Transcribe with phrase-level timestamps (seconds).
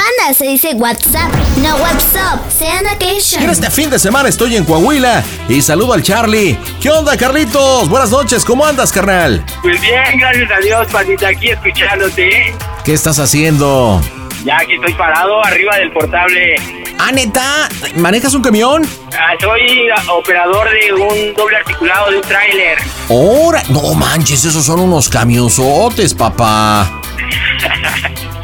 [0.00, 3.42] Panda se dice WhatsApp, no WhatsApp, sean occasion.
[3.42, 6.58] En este fin de semana estoy en Coahuila y saludo al Charlie.
[6.80, 7.86] ¿Qué onda, Carlitos?
[7.90, 9.44] Buenas noches, ¿cómo andas, carnal?
[9.60, 12.28] Pues bien, gracias a Dios, Pandita, aquí escuchándote.
[12.28, 12.54] ¿eh?
[12.82, 14.00] ¿Qué estás haciendo?
[14.44, 16.56] Ya aquí estoy parado arriba del portable.
[16.98, 18.86] Ah, neta, ¿manejas un camión?
[19.18, 22.78] Ah, soy operador de un doble articulado de un tráiler.
[23.08, 23.62] ¡Ahora!
[23.68, 27.00] No manches, esos son unos camionzotes, papá.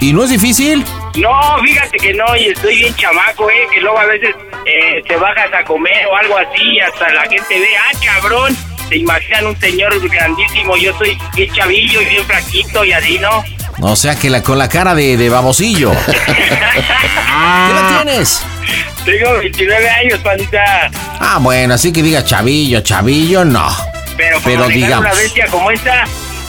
[0.01, 0.85] ¿Y no es difícil?
[1.17, 4.35] No, fíjate que no, y estoy bien chamaco, eh, que luego a veces
[4.67, 8.55] eh, te bajas a comer o algo así, y hasta la gente ve, ah, cabrón,
[8.89, 13.43] se imaginan un señor grandísimo, yo soy bien chavillo y bien flaquito y así, ¿no?
[13.81, 15.93] O sea que la, con la cara de, de babosillo.
[16.07, 18.43] ¿Qué la tienes?
[19.05, 20.91] Tengo 29 años, pandita.
[21.21, 23.69] Ah, bueno, así que diga chavillo, chavillo, no.
[24.17, 25.07] Pero, para Pero digamos.
[25.07, 26.05] una bestia como esta,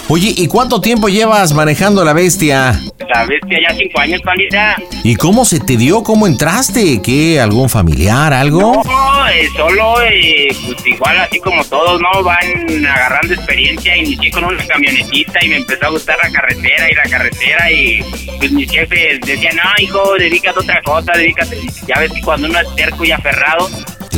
[0.09, 2.79] Oye, ¿y cuánto tiempo llevas manejando la bestia?
[3.09, 4.75] la bestia ya 5 años, pandita.
[5.03, 6.03] ¿Y cómo se te dio?
[6.03, 7.01] ¿Cómo entraste?
[7.01, 7.39] ¿Qué?
[7.39, 8.33] ¿Algún familiar?
[8.33, 8.83] ¿Algo?
[8.83, 12.23] No, eh, solo, eh, pues igual así como todos, ¿no?
[12.23, 13.97] Van agarrando experiencia.
[13.97, 18.03] Inicié con una camionetita y me empezó a gustar la carretera y la carretera y
[18.37, 21.57] pues mis jefes decían, no, hijo, dedícate a otra cosa, dedícate.
[21.87, 23.69] Ya ves que cuando uno es terco y aferrado,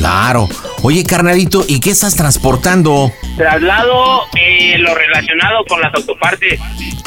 [0.04, 0.48] Claro.
[0.82, 3.12] Oye, carnalito, ¿y qué estás transportando?
[3.36, 6.58] traslado eh, lo relacionado con las autopartes.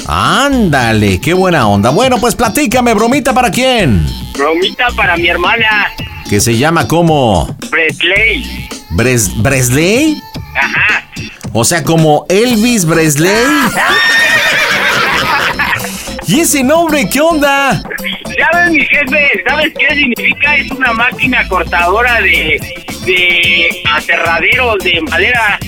[0.06, 1.88] Ándale, qué buena onda.
[1.88, 4.06] Bueno, pues platícame, bromita para quién.
[4.34, 5.90] Bromita para mi hermana,
[6.28, 8.68] Que se llama como Presley.
[8.90, 10.22] Bres Bresley,
[10.54, 11.06] Ajá.
[11.54, 13.32] o sea, como Elvis Bresley.
[16.26, 17.82] ¿Y ese nombre qué onda?
[17.82, 19.42] ¿Sabes, mi jefe?
[19.46, 20.56] ¿Sabes qué significa?
[20.56, 22.60] Es una máquina cortadora de,
[23.04, 25.58] de aserraderos de madera.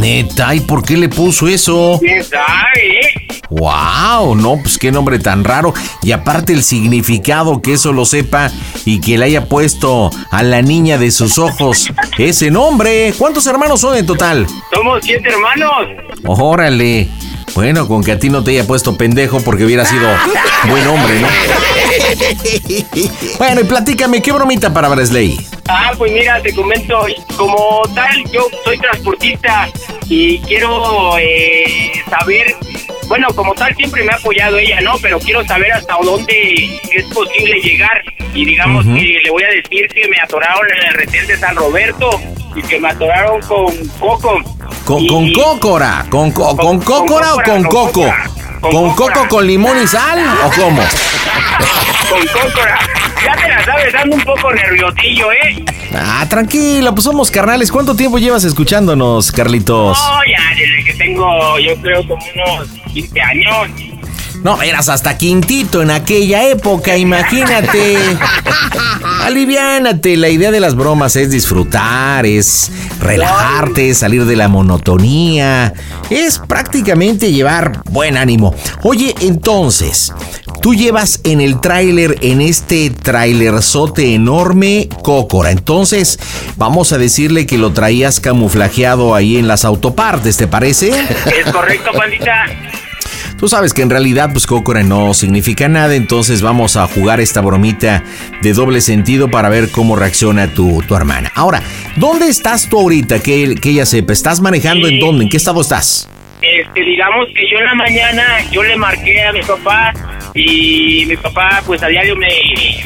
[0.00, 1.98] Neta, ¿y por qué le puso eso?
[2.00, 3.28] ¿Quién sabe, eh?
[3.50, 4.34] ¡Wow!
[4.34, 5.72] No, pues qué nombre tan raro.
[6.02, 8.50] Y aparte el significado, que eso lo sepa
[8.84, 13.14] y que le haya puesto a la niña de sus ojos ese nombre.
[13.16, 14.46] ¿Cuántos hermanos son en total?
[14.72, 15.88] Somos siete hermanos.
[16.24, 17.08] Órale.
[17.54, 20.08] Bueno, con que a ti no te haya puesto pendejo porque hubiera sido
[20.68, 21.28] buen hombre, ¿no?
[23.38, 25.38] Bueno, y platícame, ¿qué bromita para Bresley?
[25.68, 27.06] Ah, pues mira, te comento,
[27.36, 29.68] como tal, yo soy transportista
[30.08, 32.56] y quiero eh, saber,
[33.06, 34.94] bueno, como tal siempre me ha apoyado ella, ¿no?
[35.00, 38.02] Pero quiero saber hasta dónde es posible llegar
[38.34, 41.56] y digamos que le voy a decir que me atoraron en el retén de San
[41.56, 42.10] Roberto
[42.54, 44.40] y que me atoraron con Coco.
[44.88, 46.06] ¿Con, Y- con cócora?
[46.08, 48.06] ¿Con, co- con cócora o con coco?
[48.62, 49.14] con ¿Con cócora.
[49.14, 50.80] coco con limón y sal o cómo?
[52.08, 52.78] Con Cócora.
[53.22, 55.62] Ya te la sabes, dando un poco nerviosillo, ¿eh?
[55.94, 57.70] Ah, tranquilo, pues somos carnales.
[57.70, 59.98] ¿Cuánto tiempo llevas escuchándonos, Carlitos?
[59.98, 63.68] No, ya desde que tengo, yo creo, como unos 15 años.
[64.42, 67.96] No, eras hasta quintito en aquella época, imagínate.
[69.24, 75.72] Aliviánate, la idea de las bromas es disfrutar, es relajarte, salir de la monotonía,
[76.08, 78.54] es prácticamente llevar buen ánimo.
[78.82, 80.12] Oye, entonces,
[80.62, 85.50] tú llevas en el tráiler, en este trailerzote enorme, cócora.
[85.50, 86.18] Entonces,
[86.56, 90.90] vamos a decirle que lo traías camuflajeado ahí en las autopartes, ¿te parece?
[90.90, 92.46] ¿Es correcto, pandita?
[93.38, 97.40] Tú sabes que en realidad pues cócora no significa nada, entonces vamos a jugar esta
[97.40, 98.02] bromita
[98.42, 101.30] de doble sentido para ver cómo reacciona tu, tu hermana.
[101.36, 101.62] Ahora,
[101.94, 103.20] ¿dónde estás tú ahorita?
[103.20, 105.22] Que, que ella sepa, ¿estás manejando en dónde?
[105.22, 106.08] ¿En qué estado estás?
[106.42, 109.92] Este, digamos que yo en la mañana, yo le marqué a mi papá
[110.40, 112.28] y mi papá pues a diario me,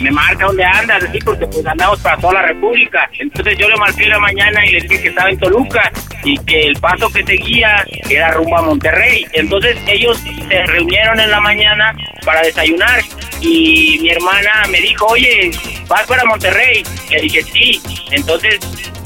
[0.01, 3.11] me marca dónde andas, así porque pues andamos para toda la república.
[3.19, 5.93] Entonces yo le marqué la mañana y le dije que estaba en Toluca
[6.25, 9.27] y que el paso que seguía era rumbo a Monterrey.
[9.33, 10.19] Entonces ellos
[10.49, 11.95] se reunieron en la mañana
[12.25, 13.01] para desayunar
[13.43, 15.51] y mi hermana me dijo, oye,
[15.89, 16.83] ¿vas para Monterrey?
[17.11, 17.81] Le dije, sí.
[18.11, 18.61] Entonces,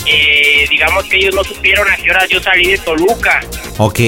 [0.06, 3.40] eh, digamos que ellos no supieron a qué hora yo salí de Toluca.
[3.78, 3.98] Ok,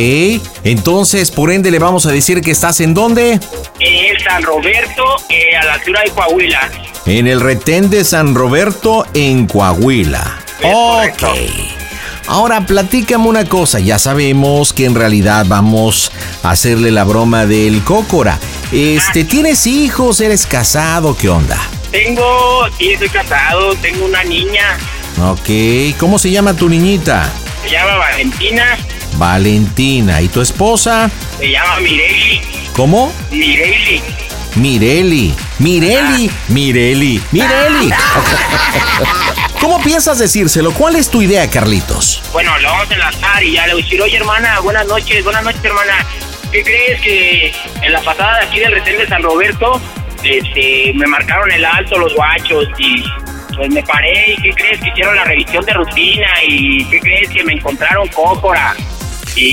[0.64, 3.40] entonces por ende le vamos a decir que estás en dónde?
[3.80, 6.70] En el San Roberto, eh, a la altura de Coahuila.
[7.04, 10.38] En el retén de San Roberto en Coahuila.
[10.60, 10.72] Es ok.
[10.74, 11.77] correcto.
[12.28, 17.82] Ahora platícame una cosa, ya sabemos que en realidad vamos a hacerle la broma del
[17.82, 18.38] cócora.
[18.70, 20.20] Este, ¿tienes hijos?
[20.20, 21.16] ¿Eres casado?
[21.16, 21.58] ¿Qué onda?
[21.90, 24.76] Tengo, sí, estoy casado, tengo una niña,
[25.30, 27.28] Ok, ¿cómo se llama tu niñita?
[27.64, 28.76] se llama Valentina,
[29.16, 30.20] Valentina.
[30.22, 31.10] ¿Y tu esposa?
[31.38, 32.40] se llama Mireli,
[32.74, 33.10] ¿Cómo?
[33.32, 34.02] Mireli.
[34.58, 35.32] Mireli.
[35.60, 36.28] Mireli.
[36.48, 37.22] Mireli.
[37.30, 37.90] Mireli.
[39.60, 40.72] ¿Cómo piensas decírselo?
[40.72, 42.20] ¿Cuál es tu idea, Carlitos?
[42.32, 45.22] Bueno, lo vamos a enlazar y ya le voy a decir, oye hermana, buenas noches,
[45.22, 46.04] buenas noches hermana.
[46.50, 47.52] ¿Qué crees que
[47.82, 49.80] en la pasada de aquí del retén de San Roberto,
[50.24, 53.04] este, me marcaron el alto los guachos y
[53.54, 57.30] pues me paré y ¿qué crees que hicieron la revisión de rutina y qué crees
[57.30, 58.74] que me encontraron cócora?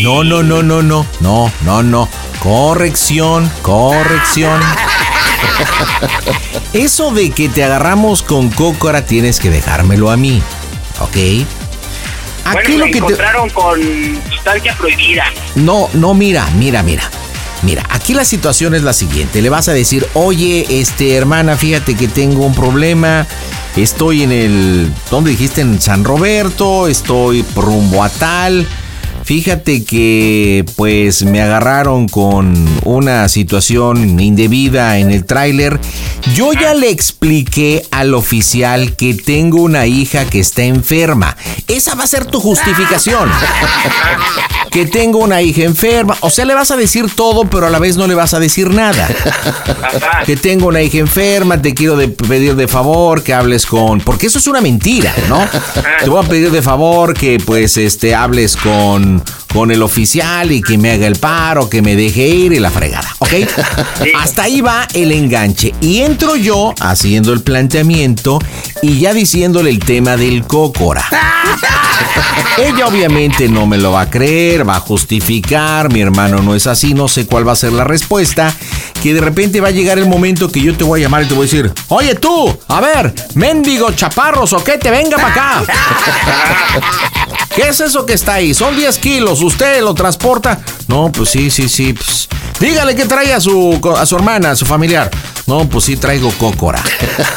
[0.02, 1.06] No, no, no, no, no.
[1.20, 2.10] No, no, no.
[2.40, 4.60] Corrección, corrección.
[6.74, 10.42] Eso de que te agarramos con cócora tienes que dejármelo a mí.
[11.00, 11.18] ¿Ok?
[12.46, 12.98] Aquí lo que te...
[12.98, 13.80] encontraron con
[14.30, 15.26] sustancia prohibida.
[15.56, 17.10] No, no, mira, mira, mira.
[17.62, 19.42] Mira, aquí la situación es la siguiente.
[19.42, 23.26] Le vas a decir, oye, este, hermana, fíjate que tengo un problema.
[23.76, 24.94] Estoy en el.
[25.10, 25.62] ¿Dónde dijiste?
[25.62, 26.88] En San Roberto.
[26.88, 28.68] Estoy rumbo a tal.
[29.26, 35.80] Fíjate que pues me agarraron con una situación indebida en el tráiler.
[36.36, 41.36] Yo ya le expliqué al oficial que tengo una hija que está enferma.
[41.68, 43.32] Esa va a ser tu justificación.
[44.72, 46.16] que tengo una hija enferma.
[46.20, 48.40] O sea, le vas a decir todo, pero a la vez no le vas a
[48.40, 49.08] decir nada.
[50.26, 54.02] Que tengo una hija enferma, te quiero de- pedir de favor que hables con...
[54.02, 55.48] Porque eso es una mentira, ¿no?
[56.04, 59.15] Te voy a pedir de favor que pues este hables con,
[59.54, 62.72] con el oficial y que me haga el paro, que me deje ir y la
[62.72, 63.34] fregada, ¿ok?
[64.20, 65.74] Hasta ahí va el enganche.
[65.82, 68.40] Y entro yo haciendo el planteamiento
[68.82, 71.06] y ya diciéndole el tema del cócora.
[72.58, 76.68] Ella obviamente no me lo va a creer, va a justificar, mi hermano no es
[76.68, 78.54] así, no sé cuál va a ser la respuesta,
[79.04, 81.28] que de repente va a llegar el momento que yo te voy a llamar y
[81.28, 85.30] te voy a decir, oye tú, a ver, mendigo chaparros o qué, te venga para
[85.30, 85.64] acá.
[87.56, 88.54] ¿Qué es eso que está ahí?
[88.54, 90.60] Son 10 kilos, ¿usted lo transporta?
[90.88, 91.94] No, pues sí, sí, sí.
[91.94, 92.28] Pues,
[92.60, 95.10] dígale que trae a su, a su hermana, a su familiar.
[95.48, 96.84] No, pues sí traigo cócora.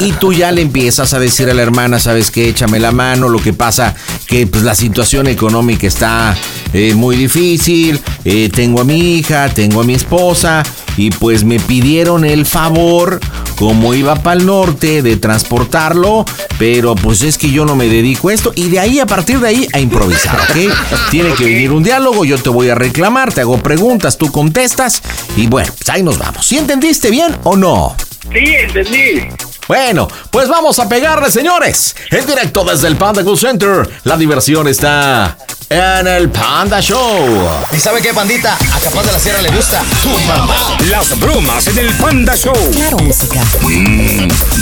[0.00, 2.48] Y tú ya le empiezas a decir a la hermana, ¿sabes qué?
[2.48, 3.28] Échame la mano.
[3.28, 3.94] Lo que pasa
[4.26, 6.36] que pues la situación económica está
[6.72, 8.00] eh, muy difícil.
[8.24, 10.62] Eh, tengo a mi hija, tengo a mi esposa.
[10.96, 13.20] Y pues me pidieron el favor,
[13.56, 16.24] como iba para el norte, de transportarlo.
[16.58, 18.52] Pero pues es que yo no me dedico a esto.
[18.56, 20.72] Y de ahí, a partir de ahí, a improvisar, ¿ok?
[21.10, 25.02] Tiene que venir un diálogo, yo te voy a reclamar, te hago preguntas, tú contestas.
[25.36, 26.46] Y bueno, pues ahí nos vamos.
[26.46, 27.97] ¿Sí entendiste bien o no?
[28.32, 29.28] Sí, entendí.
[29.66, 31.94] Bueno, pues vamos a pegarle, señores.
[32.10, 33.88] En directo desde el Panda Cool Center.
[34.04, 35.36] La diversión está
[35.68, 37.48] en el Panda Show.
[37.72, 38.54] ¿Y sabe qué, pandita?
[38.54, 39.84] A Capaz de la Sierra le gusta.
[40.02, 40.56] Tu mamá.
[40.88, 42.56] Las bromas en el Panda Show.
[42.74, 43.42] Claro, música.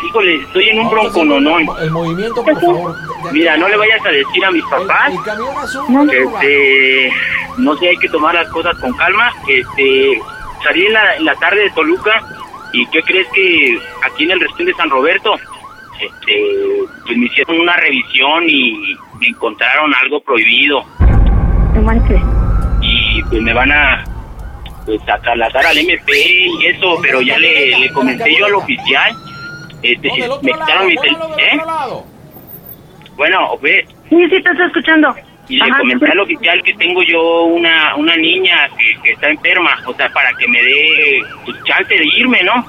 [0.08, 1.78] Híjole, estoy en un bronco, no, no.
[1.78, 2.96] El movimiento, por favor.
[3.32, 5.12] Mira, no le vayas a decir a mis papás.
[6.10, 7.12] que, Este,
[7.58, 9.30] no sé, hay que tomar las cosas con calma.
[9.46, 10.20] Este,
[10.64, 12.20] salí en la, en la tarde de Toluca
[12.72, 15.34] y ¿qué crees que aquí en el restén de San Roberto?
[16.00, 16.42] Este,
[17.04, 20.82] pues me hicieron una revisión y me encontraron algo prohibido
[21.74, 22.20] No manches.
[22.80, 24.04] y pues me van a
[24.84, 29.12] pues a trasladar al MP y eso, pero ya le, le comenté yo al oficial.
[29.80, 30.08] Este,
[30.42, 31.60] me quitaron mi tel- ¿eh?
[33.16, 35.14] Bueno, ve, Sí, sí, te estoy escuchando.
[35.52, 39.28] Y le Ajá, comenté al oficial que tengo yo una, una niña que, que está
[39.28, 42.64] enferma, o sea, para que me dé pues, chance de irme, ¿no?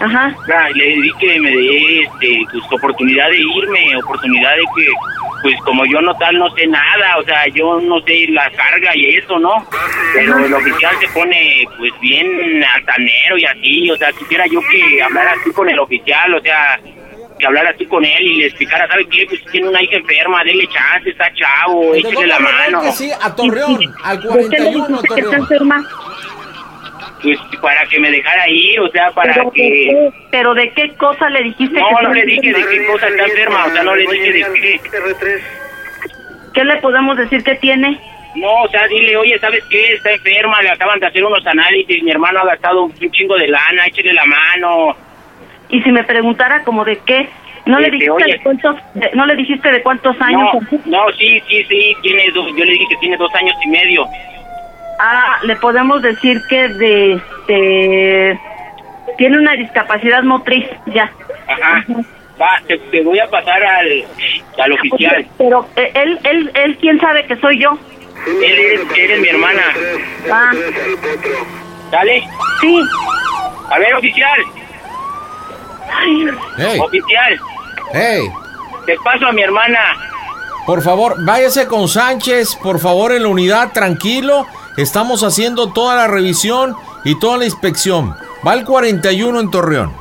[0.00, 0.34] Ajá.
[0.38, 4.92] O sea, le di que me dé este, pues, oportunidad de irme, oportunidad de que,
[5.40, 8.94] pues como yo no tal, no sé nada, o sea, yo no sé la carga
[8.94, 9.66] y eso, ¿no?
[10.12, 15.02] Pero el oficial se pone, pues bien altanero y así, o sea, quisiera yo que
[15.02, 16.78] hablara así con el oficial, o sea,
[17.38, 19.26] que hablara tú con él y le explicara, ¿sabe qué?
[19.28, 22.82] Pues tiene una hija enferma, dele chance, está chavo, ¿De échale la mano.
[22.82, 23.10] que sí?
[23.22, 25.34] A Torreón, al ¿De qué le 41 dijiste que está Torreón.
[25.42, 25.84] enferma?
[27.22, 29.62] Pues para que me dejara ir, o sea, para ¿Pero de, que...
[29.62, 33.08] qué, ¿Pero de qué cosa le dijiste No, que no le dije de qué cosa
[33.08, 34.80] está enferma, o sea, no le dije de qué.
[36.54, 37.98] ¿Qué le podemos decir que tiene?
[38.36, 39.94] No, o sea, dile, oye, ¿sabes qué?
[39.94, 43.48] Está enferma, le acaban de hacer unos análisis, mi hermano ha gastado un chingo de
[43.48, 44.96] lana, échale la mano.
[45.68, 47.28] Y si me preguntara como de qué,
[47.66, 48.32] ¿no le Este, dijiste oye.
[48.34, 50.48] de cuántos, de- no le dijiste de cuántos años?
[50.52, 53.68] No, no, sí, sí, sí, tiene dos, yo le dije que tiene dos años y
[53.68, 54.06] medio.
[55.00, 58.38] Ah, le podemos decir que de, de-
[59.18, 61.10] tiene una discapacidad motriz, ya.
[61.48, 61.84] Ajá.
[62.40, 64.04] Va, te, te voy a pasar al,
[64.58, 65.26] al oficial.
[65.38, 67.78] Pero eh, él, él, él, ¿quién sabe que soy yo?
[68.26, 69.62] Él es, él es mi hermana.
[70.30, 70.50] Ah,
[71.90, 72.22] ¿Dale?
[72.60, 72.82] sí.
[73.70, 74.38] A ver, oficial,
[76.58, 77.40] Hey, oficial,
[77.92, 78.20] hey,
[78.86, 79.78] te paso a mi hermana.
[80.66, 84.46] por favor, váyase con Sánchez, por favor, en la unidad, tranquilo.
[84.76, 88.14] Estamos haciendo toda la revisión y toda la inspección.
[88.46, 89.92] Va el 41 en Torreón.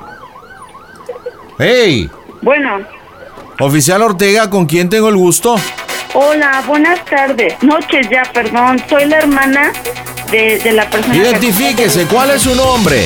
[1.57, 2.09] Hey,
[2.41, 2.79] bueno,
[3.59, 5.55] oficial Ortega, ¿con quién tengo el gusto?
[6.13, 7.61] hola, buenas tardes.
[7.61, 8.81] Noches ya, perdón.
[8.89, 9.71] Soy la hermana
[10.31, 11.19] de, de la persona que...
[11.19, 13.05] Identifíquese, ¿cuál es su nombre?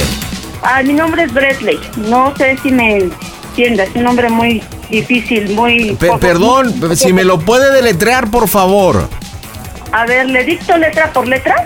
[0.61, 1.79] Ah, mi nombre es Bresley.
[1.97, 3.89] No sé si me entiendes.
[3.89, 5.95] Es un nombre muy difícil, muy...
[5.95, 9.07] Pe- poco- perdón, si me lo puede deletrear, por favor.
[9.91, 11.65] A ver, ¿le dicto letra por letra?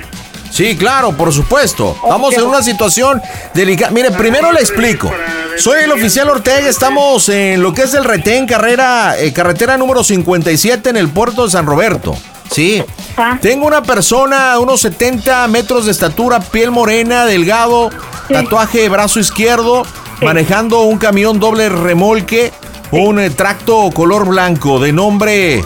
[0.49, 1.95] Sí, claro, por supuesto.
[2.03, 3.19] Estamos en una situación
[3.55, 3.91] delicada.
[3.91, 5.11] Mire, primero le explico.
[5.57, 10.03] Soy el oficial Ortega, estamos en lo que es el retén, carrera, eh, carretera número
[10.03, 12.15] 57 en el puerto de San Roberto.
[12.51, 12.83] Sí.
[13.17, 13.37] Ah.
[13.41, 17.89] Tengo una persona, unos 70 metros de estatura, piel morena, delgado,
[18.27, 18.33] Sí.
[18.33, 19.83] tatuaje de brazo izquierdo,
[20.19, 20.25] Sí.
[20.25, 22.51] manejando un camión doble remolque,
[22.91, 25.63] un eh, tracto color blanco de nombre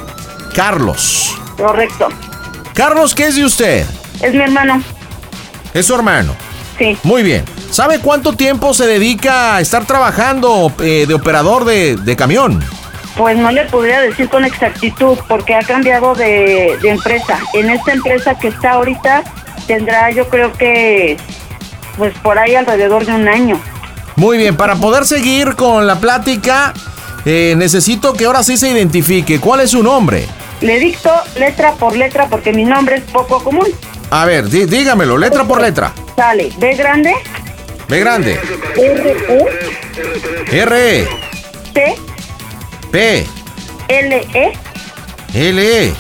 [0.56, 1.38] Carlos.
[1.58, 2.08] Correcto.
[2.74, 3.86] Carlos, ¿qué es de usted?
[4.22, 4.82] Es mi hermano.
[5.74, 6.36] Es su hermano.
[6.78, 6.98] Sí.
[7.04, 7.44] Muy bien.
[7.72, 12.64] ¿Sabe cuánto tiempo se dedica a estar trabajando eh, de operador de, de camión?
[13.18, 17.40] Pues no le podría decir con exactitud porque ha cambiado de, de empresa.
[17.54, 19.24] En esta empresa que está ahorita
[19.66, 21.18] tendrá yo creo que
[21.98, 23.60] pues por ahí alrededor de un año.
[24.16, 26.74] Muy bien, para poder seguir con la plática,
[27.26, 29.40] eh, necesito que ahora sí se identifique.
[29.40, 30.26] ¿Cuál es su nombre?
[30.62, 33.68] Le dicto letra por letra porque mi nombre es poco común.
[34.10, 35.94] A ver, dí- dígamelo, letra por letra.
[36.16, 37.14] Sale B grande,
[37.88, 38.40] B grande.
[38.76, 41.08] R, E, R, E,
[41.74, 41.96] T,
[42.92, 43.28] P,
[43.90, 44.54] L, E,
[45.34, 45.94] L, E.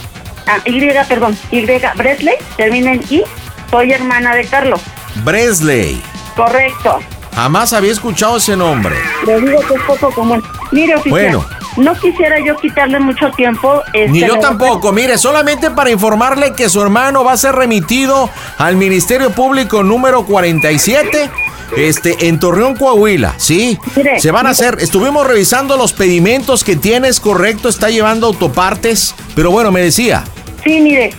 [0.48, 3.24] ah, Y, perdón, Y, Bresley, termina en I.
[3.70, 4.80] Soy hermana de Carlos.
[5.24, 6.02] Bresley.
[6.36, 7.00] Correcto.
[7.36, 8.96] Jamás había escuchado ese nombre.
[9.26, 10.44] Le digo que es poco común.
[10.72, 11.46] Mire, oficial, Bueno.
[11.78, 13.82] no quisiera yo quitarle mucho tiempo.
[13.94, 14.92] este, Ni yo tampoco.
[14.92, 20.26] Mire, solamente para informarle que su hermano va a ser remitido al Ministerio Público número
[20.26, 21.30] 47.
[21.76, 23.78] Este, en Torreón, Coahuila, ¿sí?
[23.98, 29.14] Mire, Se van a hacer, estuvimos revisando los pedimentos que tienes, correcto, está llevando autopartes,
[29.36, 30.24] pero bueno, me decía,
[30.64, 31.14] Sí, mire,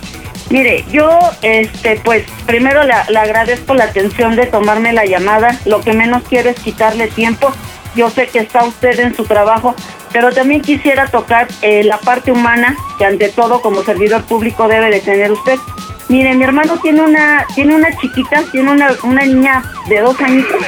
[0.51, 5.59] mire, yo, este, pues, primero le, agradezco la atención de tomarme la llamada.
[5.65, 7.51] Lo que menos quiero es quitarle tiempo.
[7.95, 9.75] Yo sé que está usted en su trabajo,
[10.13, 14.91] pero también quisiera tocar eh, la parte humana que ante todo como servidor público debe
[14.91, 15.59] de tener usted.
[16.09, 20.63] Mire, mi hermano tiene una, tiene una chiquita, tiene una, una niña de dos añitos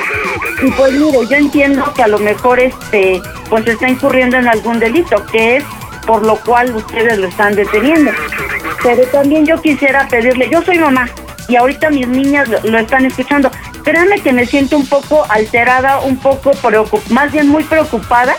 [0.63, 4.79] y pues mire, yo entiendo que a lo mejor este, pues está incurriendo en algún
[4.79, 5.65] delito, que es
[6.07, 8.11] por lo cual ustedes lo están deteniendo.
[8.83, 11.09] Pero también yo quisiera pedirle, yo soy mamá
[11.49, 13.51] y ahorita mis niñas lo, lo están escuchando.
[13.85, 18.37] Créanme que me siento un poco alterada, un poco preocupada, más bien muy preocupada,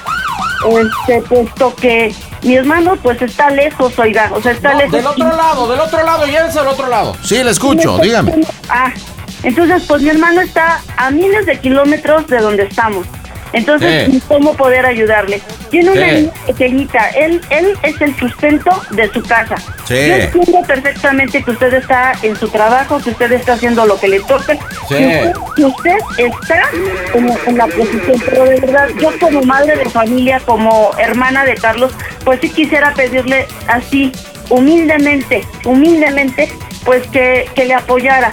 [0.69, 4.91] este, puesto que mi hermano pues está lejos, oiga, o sea, está lejos.
[4.91, 7.15] del otro lado, del otro lado, llévense al otro lado.
[7.23, 8.41] Sí, le escucho, Sí, dígame.
[8.69, 8.91] Ah,
[9.43, 13.07] entonces pues mi hermano está a miles de kilómetros de donde estamos.
[13.53, 14.21] Entonces, Sí.
[14.27, 15.41] ¿cómo poder ayudarle?
[15.69, 16.15] Tiene una Sí.
[16.15, 19.55] niña pequeñita, él, él es el sustento de su casa.
[19.87, 19.95] Sí.
[20.07, 24.07] Yo entiendo perfectamente que usted está en su trabajo, que usted está haciendo lo que
[24.07, 24.95] le toque, Sí.
[24.95, 25.05] que,
[25.65, 26.61] usted, que usted está
[27.13, 31.55] en, en la posición, pero de verdad, yo como madre de familia, como hermana de
[31.55, 31.91] Carlos,
[32.23, 34.11] pues sí quisiera pedirle así,
[34.49, 36.49] humildemente, humildemente,
[36.85, 38.31] pues que, que le apoyara.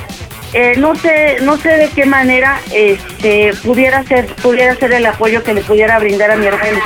[0.54, 5.42] Eh, no sé no sé de qué manera este pudiera ser pudiera ser el apoyo
[5.44, 6.80] que le pudiera brindar a mi hermano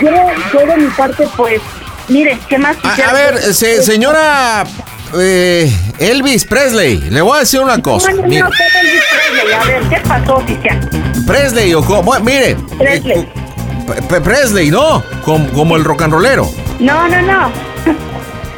[0.00, 0.10] yo,
[0.52, 1.60] yo de mi parte pues
[2.08, 4.64] mire qué más A, quisiera a ver, se- señora
[5.18, 8.10] eh, Elvis Presley, le voy a decir una cosa.
[8.10, 9.52] No, no, no, Mire, todo Elvis Presley.
[9.54, 10.90] A ver, ¿qué pasó, oficial?
[11.26, 13.18] Presley o co- bueno, mire, Presley.
[13.20, 13.28] eh,
[14.08, 15.02] P- Presley, ¿no?
[15.24, 16.50] Como, como el rock and rollero.
[16.80, 17.52] No, no, no.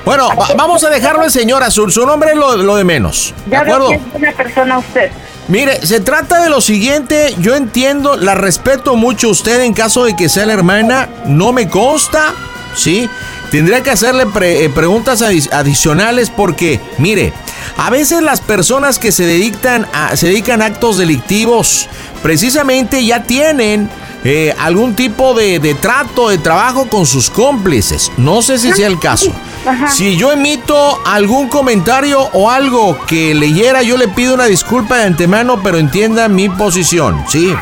[0.07, 1.93] Bueno, va- vamos a dejarlo en señor Azul.
[1.93, 3.35] Su nombre es lo, lo de menos.
[3.45, 3.89] ¿De Ya veo acuerdo?
[3.91, 5.11] que es una persona usted.
[5.49, 7.35] Mire, se trata de lo siguiente.
[7.39, 11.09] Yo entiendo, la respeto mucho a usted en caso de que sea la hermana.
[11.27, 12.33] No me consta,
[12.75, 13.09] ¿sí?
[13.50, 17.33] Tendría que hacerle pre- eh, preguntas adi- adicionales porque, mire,
[17.76, 21.88] a veces las personas que se dedican a, se dedican a actos delictivos
[22.23, 23.88] precisamente ya tienen
[24.25, 28.11] eh, algún tipo de, de trato, de trabajo con sus cómplices.
[28.17, 29.31] No sé si sea el caso.
[29.65, 29.88] Ajá.
[29.91, 35.05] Si yo emito algún comentario o algo que leyera, yo le pido una disculpa de
[35.05, 37.55] antemano, pero entienda mi posición, ¿sí?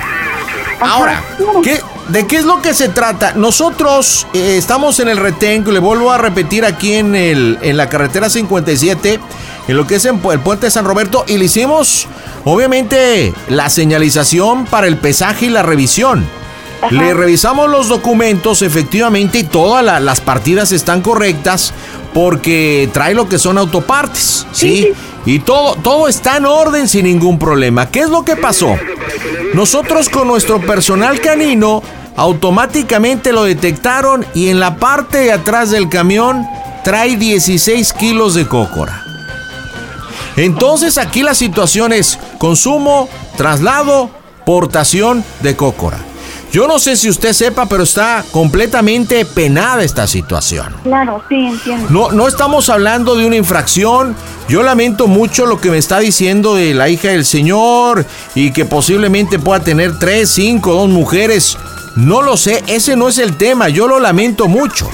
[0.81, 1.23] Ahora,
[1.63, 3.33] ¿qué- ¿de qué es lo que se trata?
[3.35, 7.89] Nosotros eh, estamos en el retén, le vuelvo a repetir aquí en, el, en la
[7.89, 9.21] carretera 57,
[9.69, 12.07] en lo que es en el puente de San Roberto, y le hicimos,
[12.45, 16.27] obviamente, la señalización para el pesaje y la revisión.
[16.91, 21.73] Le revisamos los documentos, efectivamente, y todas la- las partidas están correctas
[22.13, 24.93] porque trae lo que son autopartes, ¿sí?
[25.27, 27.91] Y todo, todo está en orden sin ningún problema.
[27.91, 28.77] ¿Qué es lo que pasó?
[29.55, 31.83] Nosotros con nuestro personal canino
[32.17, 36.47] automáticamente lo detectaron y en la parte de atrás del camión
[36.85, 39.03] trae 16 kilos de cócora.
[40.37, 44.11] Entonces aquí la situación es consumo, traslado,
[44.45, 45.99] portación de cócora.
[46.55, 50.73] Yo no sé si usted sepa, pero está completamente penada esta situación.
[50.85, 51.89] Claro, sí, entiendo.
[51.91, 54.15] No, no estamos hablando de una infracción.
[54.49, 58.07] Yo lamento mucho lo que me está diciendo de la hija del señor
[58.37, 61.59] y que posiblemente pueda tener tres, cinco, dos mujeres.
[61.97, 64.89] No lo sé, ese no es el tema, yo lo lamento mucho.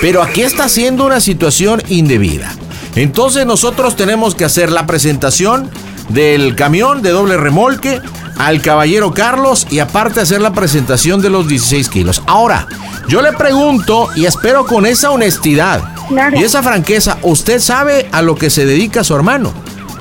[0.00, 2.54] Pero aquí está siendo una situación indebida.
[2.94, 5.68] Entonces nosotros tenemos que hacer la presentación
[6.08, 8.00] del camión de doble remolque
[8.38, 12.22] al caballero Carlos y aparte hacer la presentación de los 16 kilos.
[12.26, 12.66] Ahora,
[13.08, 16.38] yo le pregunto y espero con esa honestidad Claro.
[16.38, 19.52] y esa franqueza, ¿usted sabe a lo que se dedica su hermano?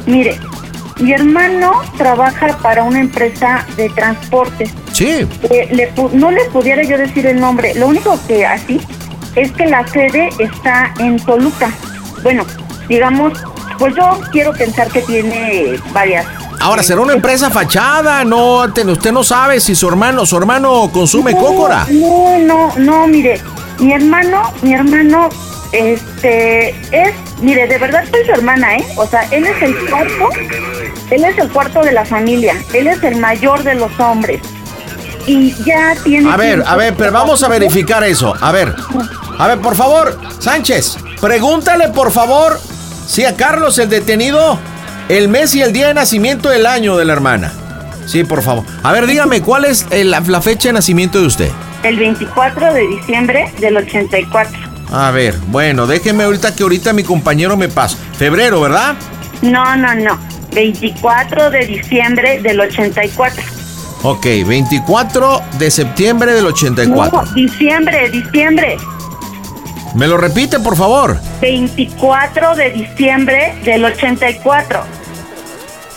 [0.05, 0.39] Mire,
[0.99, 4.71] mi hermano trabaja para una empresa de transporte.
[4.93, 5.27] Sí.
[5.49, 7.73] Eh, le no le pudiera yo decir el nombre.
[7.75, 8.79] Lo único que así
[9.35, 11.69] es que la sede está en Toluca.
[12.23, 12.45] Bueno,
[12.87, 13.33] digamos,
[13.77, 16.25] pues yo quiero pensar que tiene varias.
[16.59, 18.23] Ahora, ¿será una empresa fachada?
[18.23, 21.85] No, te- usted no sabe si su hermano, su hermano consume No, cócora.
[21.89, 23.39] No, no, no, mire,
[23.79, 25.29] mi hermano, mi hermano,
[25.71, 28.85] este, es, mire, de verdad soy su hermana, ¿eh?
[28.97, 30.29] O sea, él es el cuarto,
[31.11, 34.41] él es el cuarto de la familia, él es el mayor de los hombres.
[35.27, 36.31] Y ya tiene...
[36.31, 38.33] A ver, a ver, pero vamos a verificar eso.
[38.39, 38.75] A ver,
[39.39, 42.59] a ver, por favor, Sánchez, pregúntale por favor
[43.07, 44.59] si a Carlos el detenido
[45.09, 47.53] el mes y el día de nacimiento del año de la hermana.
[48.05, 48.63] Sí, por favor.
[48.83, 51.49] A ver, dígame, ¿cuál es eh, la, la fecha de nacimiento de usted?
[51.83, 54.57] El 24 de diciembre del 84.
[54.91, 57.97] A ver, bueno, déjeme ahorita que ahorita mi compañero me pasa.
[58.17, 58.95] Febrero, ¿verdad?
[59.41, 60.19] No, no, no.
[60.53, 63.43] 24 de diciembre del 84.
[64.03, 67.23] Ok, 24 de septiembre del 84.
[67.23, 68.77] No, diciembre, diciembre.
[69.95, 71.17] ¿Me lo repite, por favor?
[71.41, 74.83] 24 de diciembre del 84.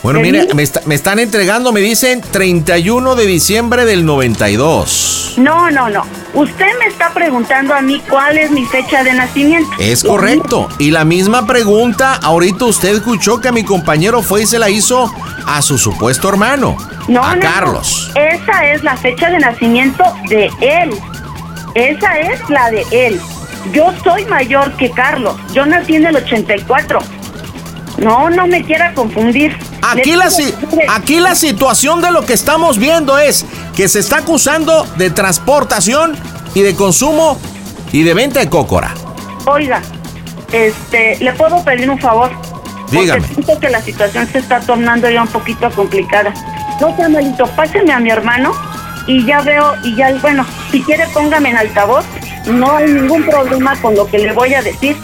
[0.01, 5.33] Bueno, ¿De mire, me, está- me están entregando, me dicen 31 de diciembre del 92.
[5.37, 6.05] No, no, no.
[6.33, 9.69] Usted me está preguntando a mí cuál es mi fecha de nacimiento.
[9.77, 10.69] Es correcto.
[10.79, 15.11] Y la misma pregunta, ahorita usted escuchó que mi compañero fue y se la hizo
[15.45, 16.77] a su supuesto hermano,
[17.09, 17.41] No, a no, no.
[17.41, 18.11] Carlos.
[18.15, 20.91] Esa es la fecha de nacimiento de él.
[21.75, 23.19] Esa es la de él.
[23.73, 25.35] Yo soy mayor que Carlos.
[25.53, 26.99] Yo nací en el 84.
[27.97, 29.57] No, no me quiera confundir.
[30.89, 36.15] Aquí la situación de lo que estamos viendo es que se está acusando de transportación
[36.53, 37.39] y de consumo
[37.91, 38.93] y de venta de cócora.
[39.45, 39.81] Oiga,
[40.51, 42.31] este, ¿le puedo pedir un favor?
[42.91, 43.21] Dígame.
[43.21, 46.33] Porque siento que la situación se está tornando ya un poquito complicada.
[46.81, 48.51] No sea malito, páseme a mi hermano
[49.07, 52.05] y ya veo, y ya, bueno, si quiere póngame en altavoz.
[52.45, 54.95] No hay ningún problema con lo que le voy a decir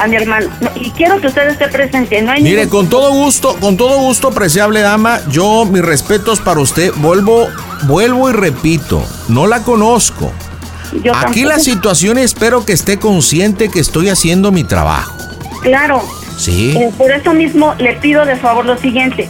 [0.00, 0.48] a mi hermano.
[0.60, 2.20] No, y quiero que usted esté presente.
[2.22, 6.40] No hay Mire, ningún- con todo gusto, con todo gusto, apreciable dama, yo mis respetos
[6.40, 6.92] para usted.
[6.96, 7.48] Vuelvo,
[7.84, 10.32] vuelvo y repito, no la conozco.
[11.04, 15.12] Yo Aquí tampoco- la situación espero que esté consciente que estoy haciendo mi trabajo.
[15.62, 16.02] Claro.
[16.38, 16.76] Sí.
[16.76, 19.28] Eh, por eso mismo le pido de favor lo siguiente.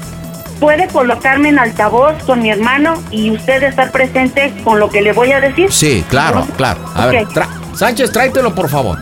[0.61, 5.12] Puede colocarme en altavoz con mi hermano y usted estar presente con lo que le
[5.12, 5.72] voy a decir.
[5.72, 6.81] Sí, claro, claro.
[6.94, 7.26] A ver,
[7.74, 8.98] Sánchez, tráetelo por favor.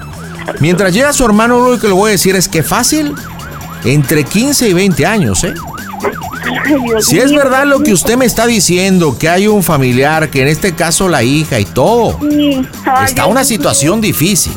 [0.61, 3.15] Mientras llega su hermano, lo único que le voy a decir es que fácil,
[3.85, 5.55] entre 15 y 20 años, ¿eh?
[7.01, 10.49] Si es verdad lo que usted me está diciendo, que hay un familiar, que en
[10.49, 12.19] este caso la hija y todo,
[13.05, 14.53] está una situación difícil.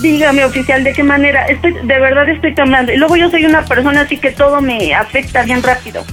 [0.00, 1.46] Dígame, oficial, ¿de qué manera?
[1.46, 2.92] Estoy, de verdad estoy temblando.
[2.92, 6.04] Y luego yo soy una persona así que todo me afecta bien rápido.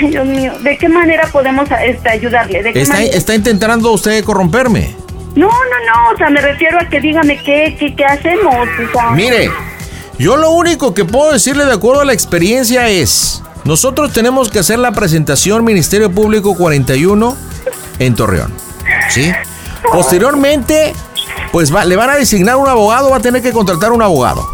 [0.00, 2.62] Ay, Dios mío, ¿de qué manera podemos este, ayudarle?
[2.62, 3.16] ¿De qué Está, manera?
[3.16, 4.94] está intentando usted corromperme.
[5.36, 8.68] No, no, no, o sea, me refiero a que dígame qué, qué, qué hacemos.
[9.14, 9.50] Mire,
[10.18, 14.60] yo lo único que puedo decirle de acuerdo a la experiencia es, nosotros tenemos que
[14.60, 17.36] hacer la presentación Ministerio Público 41
[17.98, 18.52] en Torreón.
[19.10, 19.32] ¿Sí?
[19.92, 20.92] Posteriormente,
[21.52, 24.46] pues va- le van a designar un abogado, va a tener que contratar un abogado.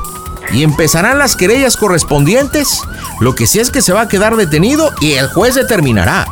[0.52, 2.80] Y empezarán las querellas correspondientes.
[3.20, 6.26] Lo que sí es que se va a quedar detenido y el juez determinará.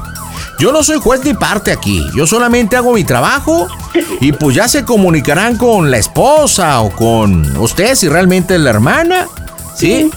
[0.58, 2.04] Yo no soy juez ni parte aquí.
[2.14, 3.68] Yo solamente hago mi trabajo
[4.20, 8.70] y pues ya se comunicarán con la esposa o con usted si realmente es la
[8.70, 9.28] hermana.
[9.76, 10.10] ¿Sí?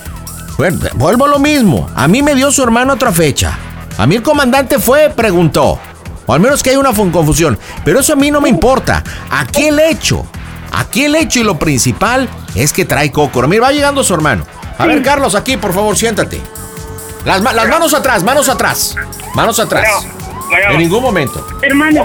[0.57, 1.87] Bueno, vuelvo a lo mismo.
[1.95, 3.57] A mí me dio su hermano otra fecha.
[3.97, 5.79] A mí el comandante fue, preguntó.
[6.25, 7.59] O al menos que hay una confusión.
[7.85, 9.03] Pero eso a mí no me importa.
[9.29, 10.25] Aquí el hecho.
[10.71, 13.47] Aquí el hecho y lo principal es que trae cócoro.
[13.47, 14.43] Mira, va llegando su hermano.
[14.77, 16.41] A ver, Carlos, aquí, por favor, siéntate.
[17.25, 18.95] Las manos atrás, manos atrás.
[19.35, 19.85] Manos atrás.
[20.51, 20.71] Bueno.
[20.71, 21.47] En ningún momento.
[21.61, 22.03] hermano,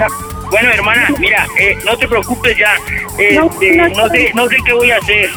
[0.49, 2.73] Bueno, hermana, mira, eh, no te preocupes ya.
[3.35, 5.29] No, Este, no, no, sé, no sé qué voy a hacer.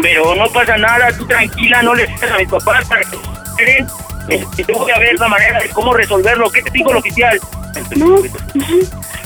[0.00, 3.84] Pero no pasa nada, tú tranquila, no le digas a mis papás para que.
[4.28, 6.48] Este, yo voy a ver la manera de cómo resolverlo.
[6.50, 7.40] ¿Qué te dijo el oficial?
[7.96, 8.18] no.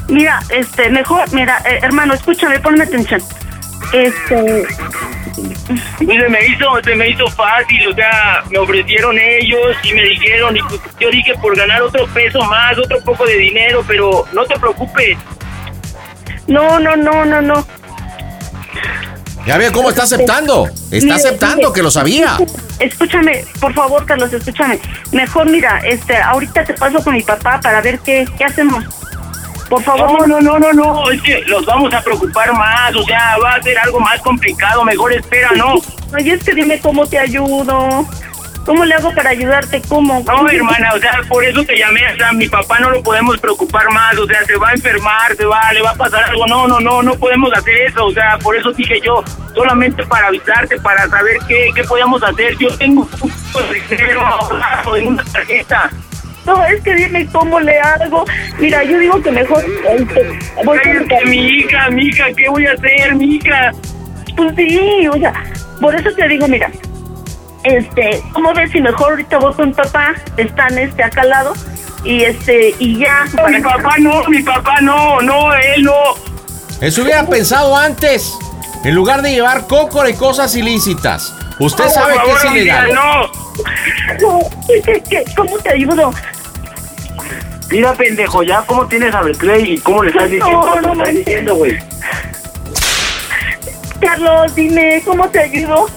[0.08, 3.22] Mira, este, mejor, mira, eh, hermano, escúchame, ponme atención.
[3.92, 4.66] Este,
[5.98, 10.56] se me hizo, se me hizo fácil, o sea, me ofrecieron ellos y me dijeron,
[10.56, 14.44] y pues yo dije por ganar otro peso más, otro poco de dinero, pero no
[14.44, 15.16] te preocupes.
[16.46, 17.66] no, no, no, no, no.
[19.46, 20.68] Ya ve cómo está aceptando.
[20.68, 22.36] Está Mire, aceptando mire, que lo sabía.
[22.78, 24.78] Escúchame, por favor, Carlos, escúchame.
[25.10, 28.84] Mejor, mira, este, ahorita te paso con mi papá para ver qué, qué hacemos.
[29.72, 33.02] Por favor, No, no, no, no, no, es que los vamos a preocupar más, o
[33.04, 35.76] sea, va a ser algo más complicado, mejor espera, ¿no?
[36.14, 38.06] Oye, es que dime cómo te ayudo.
[38.66, 39.80] ¿Cómo le hago para ayudarte?
[39.88, 40.22] ¿Cómo?
[40.26, 43.38] No, hermana, o sea, por eso te llamé, o sea, mi papá no lo podemos
[43.38, 46.46] preocupar más, o sea, se va a enfermar, se va, le va a pasar algo,
[46.46, 50.26] no, no, no, no podemos hacer eso, o sea, por eso dije yo, solamente para
[50.26, 54.20] avisarte, para saber qué, qué podíamos hacer, yo tengo un dinero
[54.96, 55.90] en una tarjeta.
[56.46, 58.24] No, es que dime cómo le hago.
[58.58, 62.48] Mira, yo digo que mejor este, voy con mi Cállate, mi hija, mi hija, ¿qué
[62.48, 63.72] voy a hacer, mi hija?
[64.36, 65.32] Pues sí, o sea,
[65.80, 66.70] por eso te digo, mira,
[67.64, 70.14] este, ¿cómo ves si mejor ahorita voy con papá?
[70.36, 71.52] Están este acá al lado
[72.04, 73.24] y este y ya.
[73.34, 75.92] No, mi papá no, mi papá no, no, él no.
[76.80, 78.32] Eso hubiera pensado antes.
[78.84, 81.32] En lugar de llevar cócora y cosas ilícitas.
[81.58, 82.94] Usted No, sabe por que es favor, ilegal.
[82.94, 83.26] No,
[84.20, 84.40] No,
[84.84, 86.12] ¿qué- qué- ¿Cómo te ayudo?
[87.70, 90.50] Mira, pendejo, ya cómo tienes a Clay y cómo le estás diciendo.
[90.50, 91.18] No, no, ¿Qué estás no.
[91.18, 91.78] diciendo, güey?
[94.00, 95.88] Carlos, dime, ¿cómo te ayudo?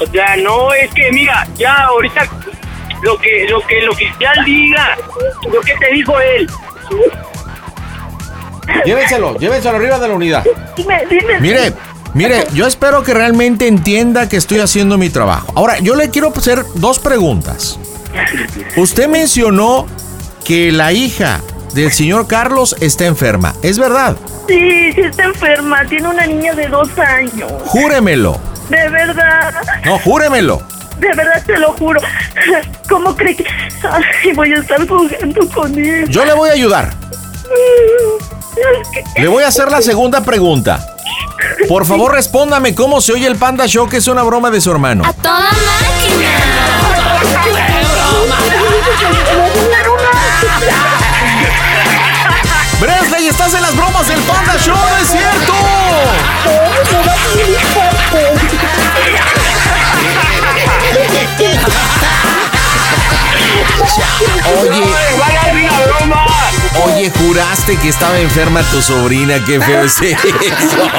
[0.00, 2.26] O sea, no, es que mira, ya ahorita
[3.02, 4.96] lo que lo que el oficial diga,
[5.50, 6.50] lo que te dijo él.
[8.84, 10.44] Llévenselo, llévenselo arriba de la unidad.
[10.76, 11.40] Dime, dime.
[11.40, 11.72] Mire,
[12.14, 15.52] mire, yo espero que realmente entienda que estoy haciendo mi trabajo.
[15.54, 17.78] Ahora, yo le quiero hacer dos preguntas.
[18.76, 19.86] Usted mencionó
[20.44, 21.40] que la hija
[21.74, 23.54] del señor Carlos está enferma.
[23.62, 24.16] ¿Es verdad?
[24.46, 27.50] Sí, sí está enferma, tiene una niña de dos años.
[27.66, 28.38] Júremelo.
[28.68, 29.52] De verdad,
[29.84, 30.62] No, júremelo.
[30.98, 32.00] de verdad te lo juro.
[32.88, 33.44] ¿Cómo cree que
[33.90, 36.08] Ay, voy a estar jugando con él?
[36.08, 36.94] Yo le voy a ayudar.
[38.56, 40.93] Es que- Le voy a hacer la segunda pregunta.
[41.68, 44.70] Por favor, respóndame cómo se oye el Panda Show, que es una broma de su
[44.70, 45.04] hermano.
[45.04, 46.54] A toda máquina.
[52.80, 55.54] Bresley, estás en las bromas del Panda Show, ¿no es cierto?
[64.60, 65.53] Oye,
[66.82, 70.90] oye, juraste que estaba enferma tu sobrina, qué feo es eso.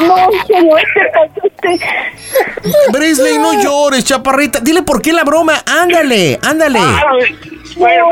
[0.00, 0.16] No,
[1.12, 1.86] pasaste.
[2.92, 4.60] Bresley, no llores, chaparrita.
[4.60, 5.62] Dile por qué la broma.
[5.66, 6.78] Ándale, ándale.
[6.80, 7.02] Ah,
[7.76, 8.06] Bueno,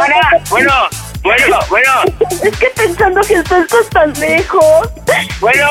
[0.50, 0.74] bueno,
[1.22, 1.92] bueno, bueno,
[2.42, 4.88] Es que pensando que estás tan lejos.
[5.40, 5.68] Bueno.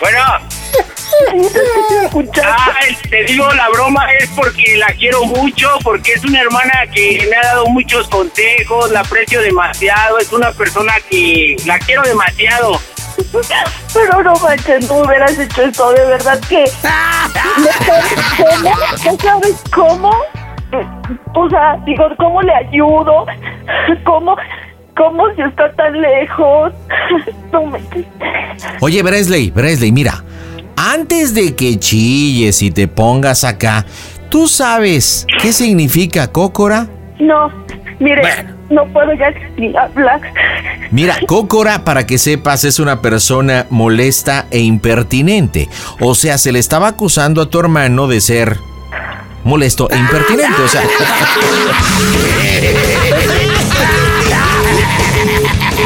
[0.00, 0.53] Bueno.
[2.44, 2.72] Ah,
[3.10, 7.36] te digo, la broma es porque la quiero mucho, porque es una hermana que me
[7.36, 12.80] ha dado muchos consejos, la aprecio demasiado, es una persona que la quiero demasiado.
[13.92, 16.64] Pero no manches, no hubieras hecho esto, de verdad que...
[17.58, 18.74] ¿No sabes cómo?
[19.04, 20.10] ¿No sabes cómo?
[21.34, 23.26] O sea, digo, ¿cómo le ayudo?
[24.04, 24.36] ¿Cómo?
[24.96, 26.72] ¿Cómo si está tan lejos?
[27.52, 28.06] No manches.
[28.80, 30.24] Oye, Bresley, Bresley, mira.
[30.76, 33.86] Antes de que chilles y te pongas acá,
[34.28, 36.88] ¿tú sabes qué significa cócora?
[37.18, 37.50] No,
[38.00, 38.22] mire,
[38.70, 40.20] no puedo ya ni hablar.
[40.90, 45.68] Mira, cócora, para que sepas, es una persona molesta e impertinente.
[46.00, 48.58] O sea, se le estaba acusando a tu hermano de ser
[49.44, 50.62] molesto e impertinente.
[50.62, 50.82] O sea.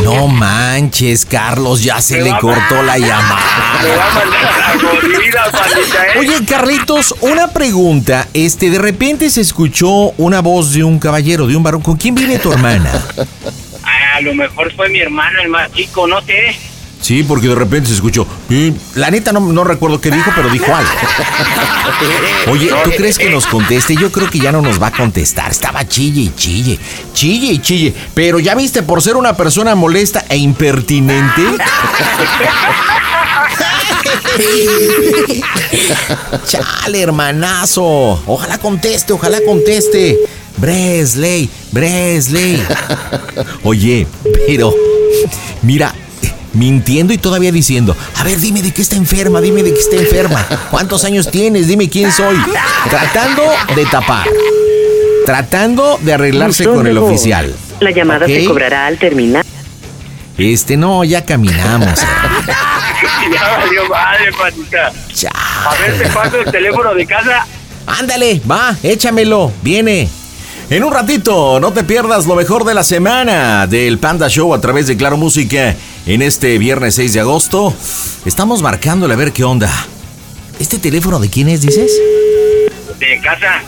[0.03, 3.81] No manches, Carlos, ya se le cortó la llamada.
[3.83, 6.18] Me va a mandar a la jodida, pandita, ¿eh?
[6.18, 8.29] Oye, Carlitos, una pregunta.
[8.33, 11.83] Este, de repente se escuchó una voz de un caballero, de un varón.
[11.83, 12.90] ¿Con quién vive tu hermana?
[14.14, 16.57] A lo mejor fue mi hermano, el más chico, no sé.
[17.00, 18.26] Sí, porque de repente se escuchó.
[18.50, 20.90] "Eh", La neta no, no recuerdo qué dijo, pero dijo algo.
[22.52, 23.94] Oye, ¿tú crees que nos conteste?
[23.96, 25.50] Yo creo que ya no nos va a contestar.
[25.50, 26.78] Estaba chille y chille,
[27.14, 27.94] chille y chille.
[28.14, 31.42] Pero ya viste, por ser una persona molesta e impertinente.
[36.46, 38.22] Chale, hermanazo.
[38.26, 40.16] Ojalá conteste, ojalá conteste.
[40.56, 42.62] Bresley, Bresley.
[43.62, 44.06] Oye,
[44.46, 44.74] pero
[45.62, 45.94] mira,
[46.59, 49.97] mintiendo y todavía diciendo, a ver, dime de qué está enferma, dime de qué está
[49.97, 50.44] enferma.
[50.71, 51.68] ¿Cuántos años tienes?
[51.68, 52.37] Dime quién soy.
[52.90, 53.42] Tratando
[53.75, 54.27] de tapar.
[55.25, 57.55] Tratando de arreglarse con el oficial.
[57.81, 59.44] La llamada se cobrará al terminar.
[60.37, 62.01] Este, no, ya caminamos.
[63.31, 64.31] Ya valió madre.
[65.12, 65.35] Chale.
[65.35, 67.47] A ver, te paso el teléfono de casa.
[67.87, 70.09] Ándale, va, échamelo, viene.
[70.70, 74.61] En un ratito, no te pierdas lo mejor de la semana del Panda Show a
[74.61, 75.74] través de Claro Música.
[76.04, 77.72] En este viernes 6 de agosto,
[78.26, 79.72] estamos marcándole a ver qué onda.
[80.61, 81.90] ¿Este teléfono de quién es, dices?
[82.98, 83.62] De casa.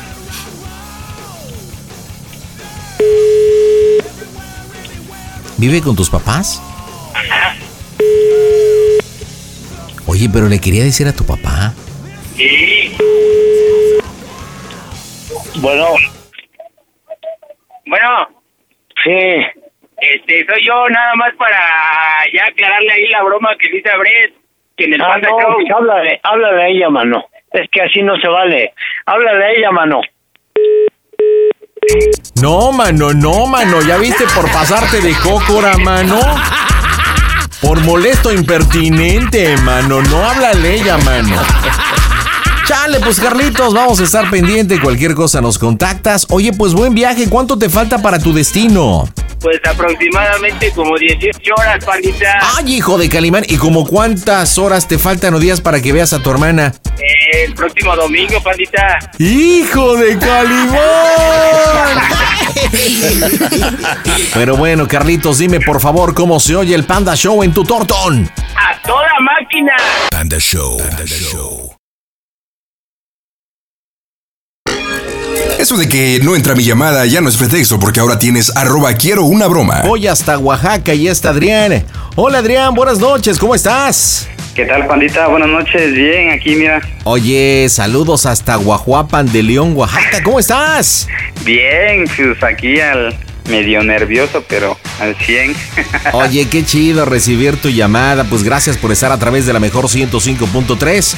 [5.57, 6.61] ¿Vive con tus papás?
[10.05, 11.73] Oye, pero le quería decir a tu papá.
[12.37, 12.95] Sí.
[15.57, 15.87] Bueno,
[19.05, 19.47] sí.
[19.99, 21.59] este, soy yo nada más para
[22.33, 24.35] ya aclararle ahí la broma que dice Bret,
[24.77, 25.55] que en el Ah, Panda no, Show...
[25.55, 27.25] pues háblale, háblale a ella, mano.
[27.53, 28.73] Es que así no se vale.
[29.07, 30.01] Háblale a ella, mano.
[32.41, 33.81] No, mano, no, mano.
[33.83, 36.21] ¿Ya viste por pasarte de cócora, mano?
[37.61, 40.01] Por molesto impertinente, mano.
[40.03, 41.37] No háblale ella, mano.
[42.71, 44.81] Chale, pues Carlitos, vamos a estar pendiente.
[44.81, 46.25] Cualquier cosa nos contactas.
[46.31, 47.29] Oye, pues buen viaje.
[47.29, 49.09] ¿Cuánto te falta para tu destino?
[49.41, 52.39] Pues aproximadamente como 18 horas, pandita.
[52.57, 53.43] Ay, hijo de Calimán.
[53.49, 56.73] ¿Y como cuántas horas te faltan o días para que veas a tu hermana?
[57.43, 59.01] El próximo domingo, pandita.
[59.19, 60.79] ¡Hijo de Calimán!
[64.33, 68.31] Pero bueno, Carlitos, dime por favor cómo se oye el Panda Show en tu tortón.
[68.55, 69.73] ¡A toda máquina!
[70.13, 70.79] Panda Show.
[70.79, 71.80] Panda Show.
[75.71, 78.93] Eso de que no entra mi llamada ya no es pretexto porque ahora tienes arroba
[78.95, 79.83] quiero una broma.
[79.87, 81.85] Voy hasta Oaxaca y está Adrián.
[82.17, 84.29] Hola Adrián, buenas noches, ¿cómo estás?
[84.57, 85.29] ¿Qué tal, pandita?
[85.29, 85.95] Buenas noches.
[85.95, 86.81] Bien, aquí, mira.
[87.05, 91.07] Oye, saludos hasta Guajuapan de León, Oaxaca, ¿cómo estás?
[91.45, 93.17] Bien, pues aquí al
[93.49, 95.55] medio nervioso, pero al 100.
[96.13, 98.25] Oye, qué chido recibir tu llamada.
[98.25, 101.15] Pues gracias por estar a través de la mejor 105.3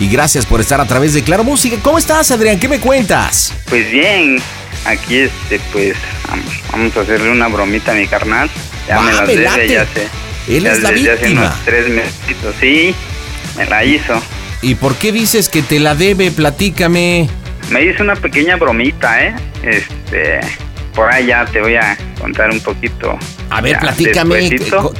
[0.00, 1.76] y gracias por estar a través de Claro Música.
[1.82, 2.58] ¿Cómo estás, Adrián?
[2.58, 3.52] ¿Qué me cuentas?
[3.68, 4.36] Pues bien,
[4.84, 5.96] aquí, este, pues
[6.28, 8.50] vam- vamos a hacerle una bromita a mi carnal.
[8.88, 10.08] Ya me las me debe, ya sé.
[10.48, 11.40] Él Ya es la desde hace víctima.
[11.46, 12.12] unos tres meses,
[12.60, 12.94] sí,
[13.56, 14.22] me la hizo.
[14.62, 16.30] ¿Y por qué dices que te la debe?
[16.30, 17.28] Platícame.
[17.70, 19.34] Me hizo una pequeña bromita, ¿eh?
[19.64, 20.40] Este,
[20.96, 23.16] por ahí ya te voy a contar un poquito.
[23.50, 24.50] A ver, ya platícame.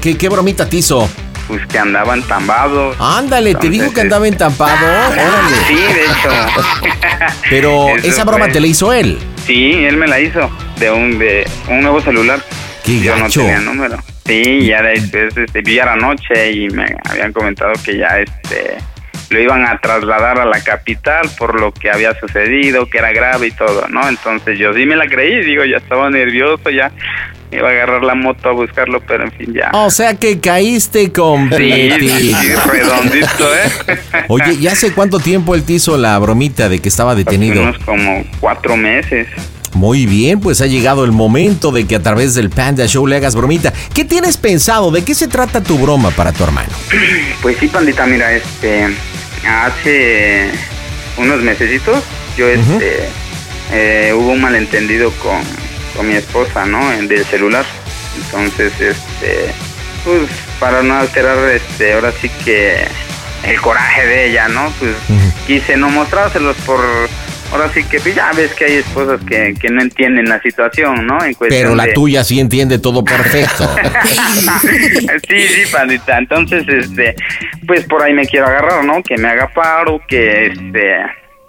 [0.00, 1.08] ¿Qué, qué bromita te hizo?
[1.48, 2.96] Pues que andaban tambados.
[3.00, 4.86] Ándale, te dijo que andaba entampado.
[5.10, 5.56] Órale.
[5.66, 6.30] Sí, de hecho.
[7.50, 8.52] Pero Eso esa broma fue.
[8.52, 9.18] te la hizo él.
[9.46, 12.40] Sí, él me la hizo de un de un nuevo celular.
[12.84, 13.96] Qué Yo no tenía número.
[14.26, 18.78] Sí, ya después este, vi a la noche y me habían comentado que ya este
[19.30, 23.48] lo iban a trasladar a la capital por lo que había sucedido, que era grave
[23.48, 24.08] y todo, ¿no?
[24.08, 26.92] Entonces yo sí me la creí, digo, ya estaba nervioso, ya
[27.52, 29.70] iba a agarrar la moto a buscarlo, pero en fin, ya.
[29.72, 31.96] O sea que caíste Sí, completo.
[32.00, 33.98] sí, sí, redondito, ¿eh?
[34.28, 37.62] Oye, ¿ya hace cuánto tiempo él te hizo la bromita de que estaba detenido?
[37.62, 39.28] Unos como cuatro meses.
[39.76, 43.16] Muy bien, pues ha llegado el momento de que a través del Panda Show le
[43.16, 43.74] hagas bromita.
[43.92, 44.90] ¿Qué tienes pensado?
[44.90, 46.70] ¿De qué se trata tu broma para tu hermano?
[47.42, 48.88] Pues sí, pandita, mira, este,
[49.46, 50.50] hace
[51.18, 52.02] unos mesecitos
[52.36, 53.08] yo, este,
[53.72, 55.40] eh, hubo un malentendido con,
[55.94, 56.80] con mi esposa, ¿no?
[57.06, 57.64] Del celular.
[58.16, 59.52] Entonces, este,
[60.04, 60.22] pues
[60.58, 62.86] para no alterar, este, ahora sí que
[63.44, 64.72] el coraje de ella, ¿no?
[64.78, 64.92] Pues
[65.46, 66.80] quise no mostrárselos por,
[67.52, 71.06] ahora sí que pues, ya ves que hay esposas que, que no entienden la situación,
[71.06, 71.22] ¿no?
[71.24, 73.68] En Pero la de- tuya sí entiende todo perfecto.
[75.28, 76.18] sí, sí, pandita.
[76.18, 77.14] Entonces, este,
[77.66, 79.02] pues por ahí me quiero agarrar, ¿no?
[79.02, 80.96] Que me haga paro, que este,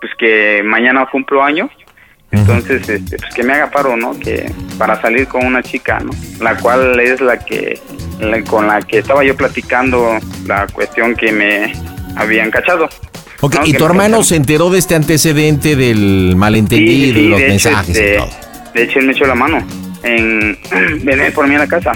[0.02, 1.70] pues que mañana cumplo años.
[2.32, 4.18] Entonces, este, pues que me haga paro, ¿no?
[4.20, 6.12] Que para salir con una chica, ¿no?
[6.42, 7.80] La cual es la que,
[8.20, 11.74] la- con la que estaba yo platicando la cuestión que me
[12.18, 12.90] habían cachado.
[13.42, 13.56] Ok.
[13.66, 17.46] ¿y tu hermano se enteró de este antecedente del malentendido Sí, sí, y los de
[17.46, 18.30] hecho, mensajes y todo?
[18.74, 19.66] de hecho, él me echó la mano
[20.04, 20.58] en
[21.04, 21.92] venir por mí a la casa.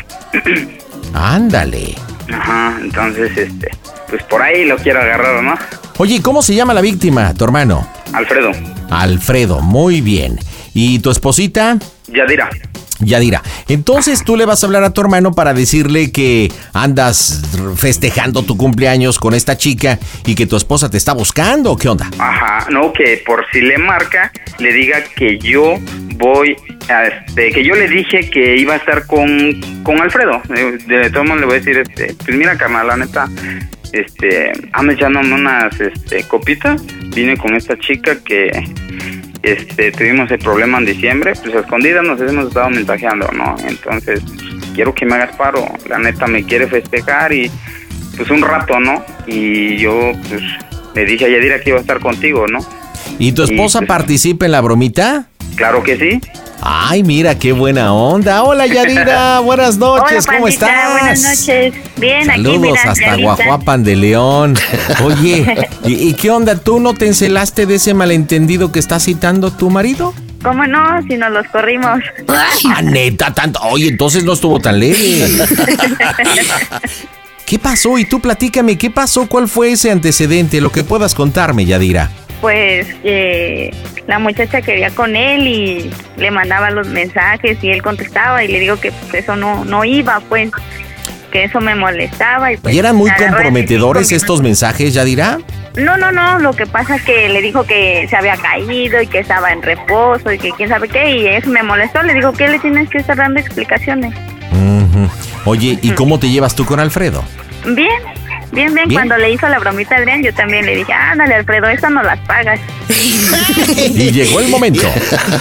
[1.13, 1.95] Ándale.
[2.33, 3.69] Ajá, entonces, este,
[4.09, 5.55] pues por ahí lo quiero agarrar, ¿no?
[5.97, 7.87] Oye, ¿y ¿cómo se llama la víctima, tu hermano?
[8.13, 8.51] Alfredo,
[8.89, 10.39] Alfredo, muy bien.
[10.73, 11.77] ¿Y tu esposita?
[12.07, 12.49] Yadira.
[13.01, 13.41] Yadira.
[13.67, 17.41] Entonces tú le vas a hablar a tu hermano para decirle que andas
[17.75, 21.75] festejando tu cumpleaños con esta chica y que tu esposa te está buscando.
[21.77, 22.09] ¿Qué onda?
[22.17, 25.75] Ajá, no, que por si le marca, le diga que yo
[26.15, 30.41] voy, este, que yo le dije que iba a estar con, con Alfredo.
[30.47, 33.29] De, de todos modos le voy a decir, este, pues mira, carnal, la neta,
[33.93, 36.81] este, ando echándome unas, este, copitas,
[37.15, 38.51] vine con esta chica que,
[39.43, 43.55] este, tuvimos el problema en diciembre, pues a escondidas nos hemos estado mensajeando, ¿no?
[43.67, 44.21] Entonces,
[44.75, 47.51] quiero que me hagas paro, la neta me quiere festejar y,
[48.17, 49.03] pues un rato, ¿no?
[49.25, 50.43] Y yo, pues,
[50.95, 52.59] le dije a Yadira que iba a estar contigo, ¿no?
[53.17, 55.27] ¿Y tu esposa pues- participa en la bromita?
[55.55, 56.21] Claro que sí.
[56.61, 58.43] Ay, mira, qué buena onda.
[58.43, 59.39] Hola, Yadira.
[59.43, 60.27] Buenas noches.
[60.27, 60.91] Hola, ¿Cómo pandita, estás?
[60.91, 61.73] Buenas noches.
[61.97, 63.17] Bien, aquí Saludos mira, hasta.
[63.17, 64.57] Guajuapan de León.
[65.03, 66.55] Oye, ¿y, y qué onda?
[66.55, 70.13] ¿Tú no te encelaste de ese malentendido que está citando tu marido?
[70.43, 71.01] ¿Cómo no?
[71.07, 71.99] Si nos los corrimos.
[72.27, 73.59] Ah, neta, tanto.
[73.63, 75.27] Oye, entonces no estuvo tan leve.
[77.45, 77.97] ¿Qué pasó?
[77.97, 79.27] Y tú platícame, ¿qué pasó?
[79.27, 80.61] ¿Cuál fue ese antecedente?
[80.61, 82.11] Lo que puedas contarme, Yadira.
[82.39, 83.71] Pues que
[84.07, 88.59] la muchacha quería con él y le mandaba los mensajes y él contestaba y le
[88.59, 90.51] digo que pues, eso no no iba, pues
[91.31, 95.39] que eso me molestaba y pues ¿Y eran muy comprometedores estos mensajes, Yadira?
[95.77, 99.07] No, no, no, lo que pasa es que le dijo que se había caído y
[99.07, 102.33] que estaba en reposo y que quién sabe qué y eso me molestó, le digo
[102.33, 104.13] que le tienes que estar dando explicaciones.
[105.45, 107.23] Oye, ¿y cómo te llevas tú con Alfredo?
[107.65, 108.01] Bien,
[108.51, 108.91] bien, bien, Bien.
[108.93, 112.01] Cuando le hizo la bromita a Adrián, yo también le dije, ándale, Alfredo, esa no
[112.03, 112.59] las pagas.
[113.93, 114.87] Y llegó el momento.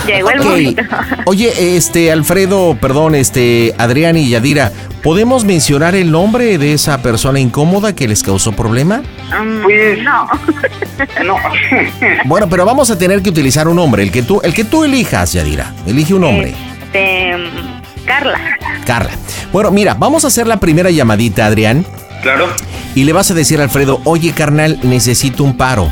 [0.07, 0.83] Llegó el momento.
[1.27, 7.40] Oye, este, Alfredo, perdón, este, Adrián y Yadira, ¿podemos mencionar el nombre de esa persona
[7.40, 9.03] incómoda que les causó problema?
[9.42, 10.29] Mm, Pues- no.
[11.25, 11.37] No.
[12.25, 14.85] Bueno, pero vamos a tener que utilizar un nombre, el que tú, el que tú
[14.85, 15.73] elijas, Yadira.
[15.87, 16.55] Elige un nombre.
[16.87, 18.38] Este, mm, Carla.
[18.87, 19.11] Carla.
[19.53, 21.85] Bueno, mira, vamos a hacer la primera llamadita, Adrián,
[22.22, 22.48] claro.
[22.94, 25.88] y le vas a decir a Alfredo, oye, carnal, necesito un paro.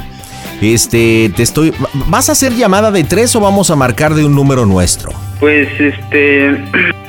[0.61, 1.73] Este, te estoy.
[2.07, 5.13] ¿Vas a hacer llamada de tres o vamos a marcar de un número nuestro?
[5.39, 6.57] Pues, este,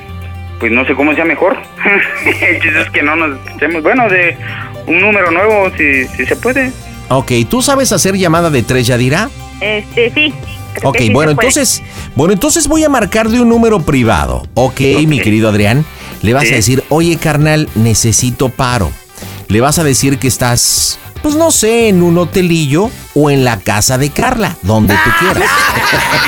[0.59, 1.57] pues no sé cómo sea mejor.
[2.25, 3.37] Es que no nos.
[3.81, 4.37] Bueno, de
[4.87, 6.71] un número nuevo, si, si se puede.
[7.09, 9.29] Ok, ¿tú sabes hacer llamada de tres, Yadira?
[9.61, 10.31] Este, sí.
[10.73, 11.47] creo Ok, que sí bueno, se puede.
[11.47, 11.83] entonces,
[12.15, 14.43] bueno, entonces voy a marcar de un número privado.
[14.53, 15.85] Ok, mi querido Adrián,
[16.21, 16.53] le vas Sí.
[16.53, 18.91] a decir, oye, carnal, necesito paro.
[19.49, 23.59] Le vas a decir que estás, pues no sé, en un hotelillo o en la
[23.59, 25.49] casa de Carla, donde tú quieras.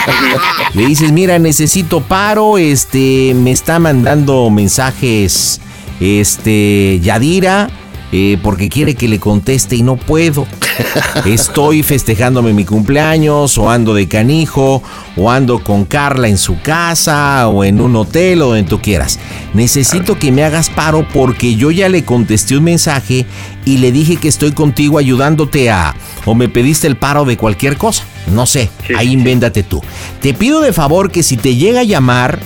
[0.74, 5.62] Le dices, mira, necesito paro, este, me está mandando mensajes,
[6.00, 7.70] este, Yadira,
[8.12, 10.48] eh, porque quiere que le conteste y no puedo.
[11.26, 14.84] Estoy festejándome mi cumpleaños, o ando de canijo,
[15.16, 19.20] o ando con Carla en su casa, o en un hotel, o donde tú quieras.
[19.54, 23.26] Necesito que me hagas paro porque yo ya le contesté un mensaje
[23.66, 25.96] y le dije que estoy contigo ayudándote a...
[26.26, 28.04] o me pediste el paro de cualquier cosa.
[28.34, 29.82] No sé, Sí, ahí invéntate tú.
[30.22, 32.40] Te pido de favor que si te llega a llamar,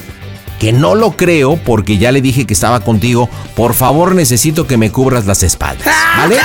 [0.59, 4.77] que no lo creo porque ya le dije que estaba contigo, por favor necesito que
[4.77, 6.37] me cubras las espaldas, ¿vale?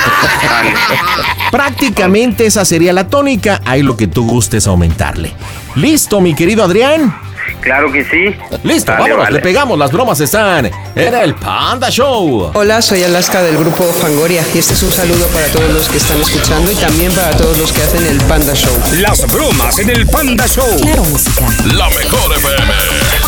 [1.51, 5.33] Prácticamente esa sería la tónica, ahí lo que tú gustes aumentarle.
[5.75, 7.30] Listo, mi querido Adrián.
[7.61, 8.35] Claro que sí.
[8.63, 9.35] Listo, Vale, vámonos, vale.
[9.37, 12.51] le pegamos, las bromas están en el Panda Show.
[12.53, 15.97] Hola, soy Alaska del grupo Fangoria y este es un saludo para todos los que
[15.97, 18.73] están escuchando y también para todos los que hacen el Panda Show.
[18.99, 20.65] Las bromas en el Panda Show.
[20.81, 21.45] Claro, música.
[21.75, 22.73] La mejor FM.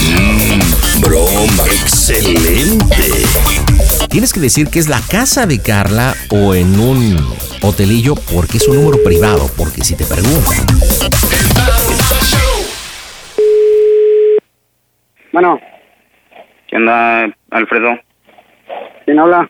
[0.01, 1.63] Mmm, broma.
[1.65, 3.11] Excelente.
[4.09, 8.67] Tienes que decir que es la casa de Carla o en un hotelillo porque es
[8.67, 10.65] un número privado, porque si te preguntan.
[15.33, 15.59] Bueno,
[16.67, 17.99] ¿Qué onda, Alfredo?
[19.03, 19.49] ¿quién habla?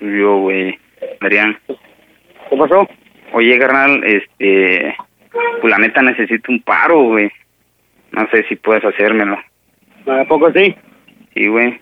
[0.00, 0.76] Yo, güey.
[1.20, 1.56] Adrián.
[1.68, 2.88] ¿Qué pasó?
[3.32, 4.96] Oye, carnal, este...
[5.60, 7.30] Pues la neta necesito un paro, güey.
[8.10, 9.38] No sé si puedes hacérmelo.
[10.06, 10.74] ¿A poco sí?
[11.32, 11.80] Sí, güey.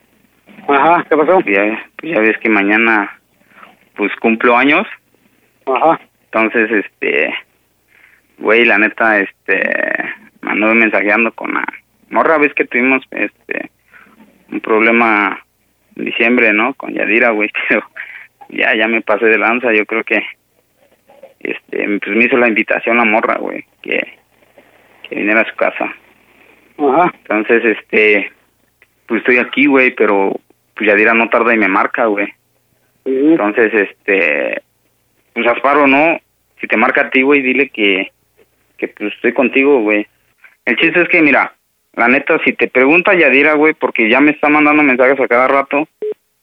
[0.69, 1.41] Ajá, ¿qué pasó?
[1.41, 3.19] Ya, pues ya ves que mañana,
[3.95, 4.87] pues cumplo años.
[5.65, 5.99] Ajá.
[6.25, 7.35] Entonces, este...
[8.37, 9.59] Güey, la neta, este...
[10.43, 11.65] Me anduve mensajeando con la
[12.11, 12.39] morra.
[12.39, 13.71] Ves que tuvimos, este...
[14.51, 15.45] Un problema
[15.97, 16.75] en diciembre, ¿no?
[16.75, 17.51] Con Yadira, güey.
[17.69, 17.83] Pero
[18.49, 19.73] ya, ya me pasé de lanza.
[19.73, 20.23] Yo creo que...
[21.41, 23.65] Este, pues me hizo la invitación la morra, güey.
[23.83, 23.99] Que,
[25.09, 25.95] que viniera a su casa.
[26.79, 27.13] Ajá.
[27.19, 28.33] Entonces, este...
[29.07, 30.33] Pues estoy aquí, güey, pero...
[30.75, 32.29] Pues Yadira no tarda y me marca, güey.
[33.05, 34.63] Entonces, este...
[35.33, 36.19] Pues Asparo, ¿no?
[36.61, 38.13] Si te marca a ti, güey, dile que...
[38.79, 40.07] Que pues estoy contigo, güey.
[40.65, 41.56] El chiste es que, mira...
[41.97, 45.49] La neta, si te pregunta Yadira, güey, porque ya me está mandando mensajes a cada
[45.49, 45.89] rato...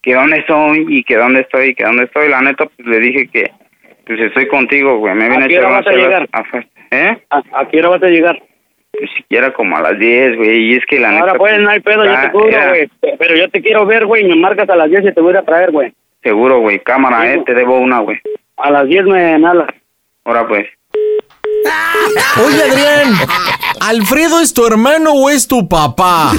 [0.01, 2.27] Que dónde estoy y que dónde estoy y que dónde estoy.
[2.27, 3.49] La neta, pues le dije que...
[4.05, 5.15] Pues estoy contigo, güey.
[5.15, 6.29] Me viene ¿A qué hora vas a llegar?
[6.91, 7.17] ¿Eh?
[7.29, 8.43] ¿A, a qué hora vas a llegar?
[8.91, 10.71] Pues siquiera como a las 10, güey.
[10.71, 11.21] Y es que la neta...
[11.21, 12.89] Ahora pues, no hay pedo, yo te cubro, güey.
[13.17, 15.39] Pero yo te quiero ver, güey, me marcas a las 10 y te voy a
[15.39, 15.93] a traer, güey.
[16.21, 16.79] Seguro, güey.
[16.79, 17.43] Cámara, Sí, eh.
[17.45, 18.19] Te debo una, güey.
[18.57, 19.69] A las 10 me hablas.
[20.25, 20.67] Ahora pues.
[22.45, 23.17] Oye, Adrián,
[23.79, 26.33] ¿Alfredo es tu hermano o es tu papá?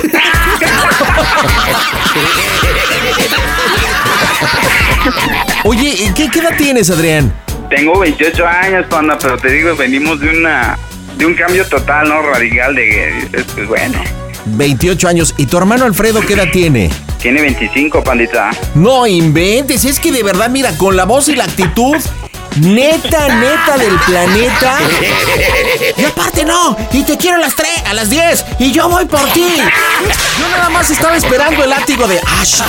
[5.64, 7.32] Oye, ¿qué, qué edad tienes, Adrián?
[7.70, 10.78] Tengo 28 años, panda, pero te digo, venimos de una
[11.16, 12.22] de un cambio total, ¿no?
[12.22, 13.98] Radical de pues bueno,
[14.46, 15.34] 28 años.
[15.36, 16.90] ¿Y tu hermano Alfredo qué edad tiene?
[17.24, 18.50] tiene 25, pandita.
[18.74, 21.96] No inventes, es que de verdad, mira, con la voz y la actitud,
[22.56, 24.78] neta, neta del planeta.
[25.96, 29.04] Y aparte no, y te quiero a las 3, a las 10, y yo voy
[29.04, 29.46] por ti.
[30.38, 32.60] Yo nada más estaba esperando el látigo de Ash.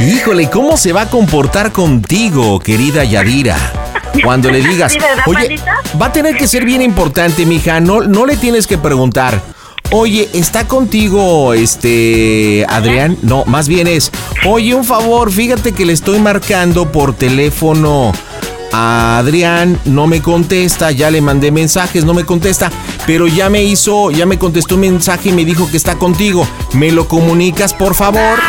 [0.00, 3.56] Híjole, ¿cómo se va a comportar contigo, querida Yadira?
[4.22, 5.60] Cuando le digas, Sí, ¿verdad, oye,
[6.00, 9.40] va a tener que ser bien importante, mija, no, no le tienes que preguntar.
[9.90, 13.16] Oye, ¿está contigo este Adrián?
[13.22, 14.10] No, más bien es,
[14.46, 18.12] oye, un favor, fíjate que le estoy marcando por teléfono
[18.76, 22.72] a Adrián, no me contesta, ya le mandé mensajes, no me contesta,
[23.06, 26.44] pero ya me hizo, ya me contestó un mensaje y me dijo que está contigo.
[26.72, 28.38] ¿Me lo comunicas, por favor?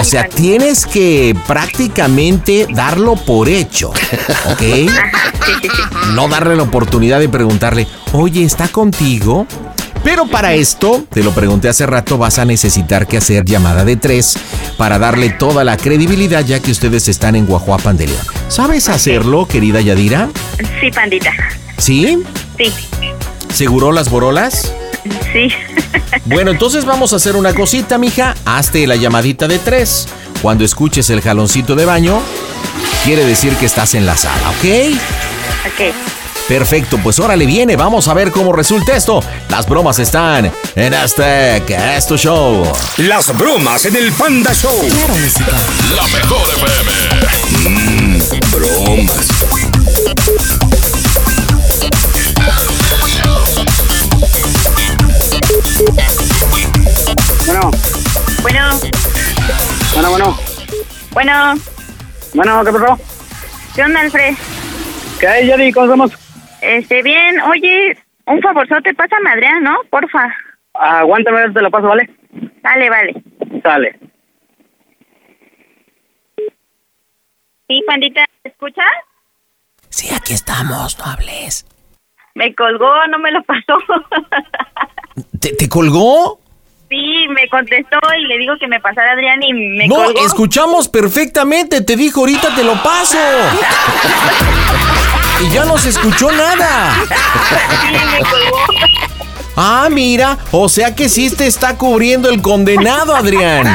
[0.00, 4.62] O sea, tienes que prácticamente darlo por hecho, ¿ok?
[6.14, 9.46] No darle la oportunidad de preguntarle, oye, ¿está contigo?
[10.04, 13.96] Pero para esto, te lo pregunté hace rato, vas a necesitar que hacer llamada de
[13.96, 14.36] tres
[14.76, 18.20] para darle toda la credibilidad ya que ustedes están en Guajuapan de León.
[18.48, 20.28] ¿Sabes hacerlo, querida Yadira?
[20.80, 21.32] Sí, pandita.
[21.78, 22.22] ¿Sí?
[22.58, 22.72] Sí,
[23.52, 24.72] ¿Seguró las borolas?
[25.32, 25.48] sí.
[26.26, 28.34] Bueno, entonces vamos a hacer una cosita, mija.
[28.44, 30.06] Hazte la llamadita de tres.
[30.42, 32.20] Cuando escuches el jaloncito de baño,
[33.04, 34.94] quiere decir que estás en la sala, ¿ok?
[35.66, 36.23] ok.
[36.48, 39.22] Perfecto, pues órale viene, vamos a ver cómo resulta esto.
[39.48, 42.70] Las bromas están en este que es tu show.
[42.98, 44.78] Las bromas en el Panda Show.
[44.90, 45.52] Claro, música.
[45.96, 47.70] La mejor FM.
[47.70, 48.18] Mmm,
[48.50, 49.28] bromas.
[57.46, 57.70] Bueno,
[58.42, 58.80] Bueno,
[59.92, 60.38] bueno, bueno.
[61.12, 61.54] bueno,
[62.34, 62.98] Bueno, ¿qué pasó?
[63.74, 64.34] ¿qué onda, Alfred?
[65.20, 65.72] ¿Qué hay, Yadi?
[65.72, 66.23] ¿Cómo estamos?
[66.64, 67.96] Este, bien, oye,
[68.26, 69.76] un favorzote, pásame a Adrián, ¿no?
[69.90, 70.34] Porfa.
[70.74, 72.08] Aguántame, te lo paso, ¿vale?
[72.62, 73.14] Vale, vale.
[73.62, 73.98] Sale.
[77.68, 78.84] Sí, pandita, ¿me escuchas?
[79.88, 81.66] Sí, aquí estamos, no hables.
[82.34, 83.78] Me colgó, no me lo pasó.
[85.40, 86.40] ¿Te, te colgó?
[86.90, 90.24] sí, me contestó y le digo que me pasara Adrián y me no, colgó.
[90.26, 93.18] escuchamos perfectamente, te dijo ahorita te lo paso.
[95.44, 96.94] y ya no se escuchó nada.
[99.56, 103.72] Ah, mira, o sea que sí te está cubriendo el condenado, Adrián.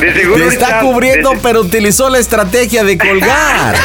[0.00, 3.76] Te está cubriendo, pero utilizó la estrategia de colgar.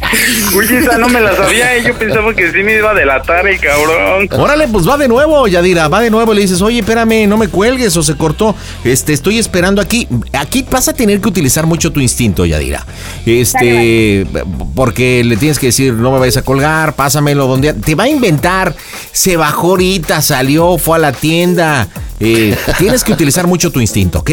[0.56, 3.46] Oye, esa no me la sabía, eh, yo pensaba que sí me iba a delatar
[3.46, 4.28] el cabrón.
[4.32, 6.32] Órale, pues va de nuevo, Yadira, va de nuevo.
[6.34, 8.54] Le dices, oye, espérame, no me cuelgues o se cortó.
[8.84, 10.08] Este, estoy esperando aquí.
[10.32, 12.84] Aquí vas a tener que utilizar mucho tu instinto, Yadira.
[13.26, 14.26] Este,
[14.74, 17.74] porque le tienes que decir, no me vayas a colgar, pásamelo donde.
[17.74, 18.74] Te va a inventar.
[19.12, 21.88] Se bajó ahorita, salió, fue a la tienda.
[22.20, 24.30] Eh, tienes que utilizar mucho tu instinto, ¿ok?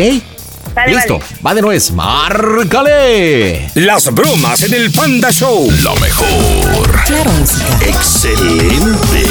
[0.75, 1.41] Vale, Listo, vale.
[1.45, 1.91] va de nuez.
[1.91, 3.69] Márcale.
[3.75, 5.71] Las bromas en el Panda Show.
[5.83, 6.91] Lo mejor.
[7.05, 7.65] Claro, música.
[7.81, 9.23] Excelente.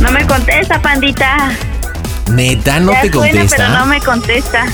[0.00, 1.50] No me contesta, pandita.
[2.30, 3.56] Neta, no Ya te suena, contesta.
[3.56, 4.64] pero no me contesta.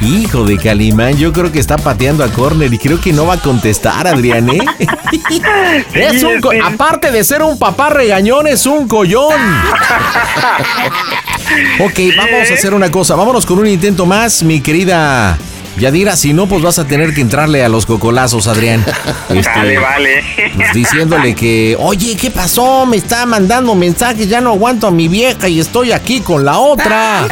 [0.00, 3.34] Hijo de Calimán, yo creo que está pateando a córner y creo que no va
[3.34, 4.60] a contestar, Adrián, ¿eh?
[5.94, 9.34] es un co- aparte de ser un papá regañón, es un collón.
[11.80, 13.16] ok, vamos a hacer una cosa.
[13.16, 15.36] Vámonos con un intento más, mi querida
[15.78, 16.16] Yadira.
[16.16, 18.84] Si no, pues vas a tener que entrarle a los cocolazos, Adrián.
[19.28, 20.24] Este, Vale, vale.
[20.56, 22.86] pues diciéndole que, oye, ¿qué pasó?
[22.86, 26.58] Me está mandando mensajes, ya no aguanto a mi vieja y estoy aquí con la
[26.58, 27.26] otra.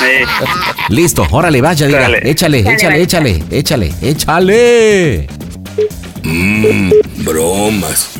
[0.00, 0.24] Sí.
[0.88, 2.00] Listo, órale, vaya, diga.
[2.00, 2.20] Dale.
[2.28, 5.28] Échale, Dale, échale, échale, échale, échale.
[6.24, 6.90] Mmm,
[7.24, 8.10] bromas.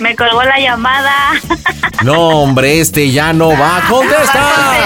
[0.00, 1.14] Me colgó la llamada.
[2.04, 4.78] No, hombre, este ya no va a contestar.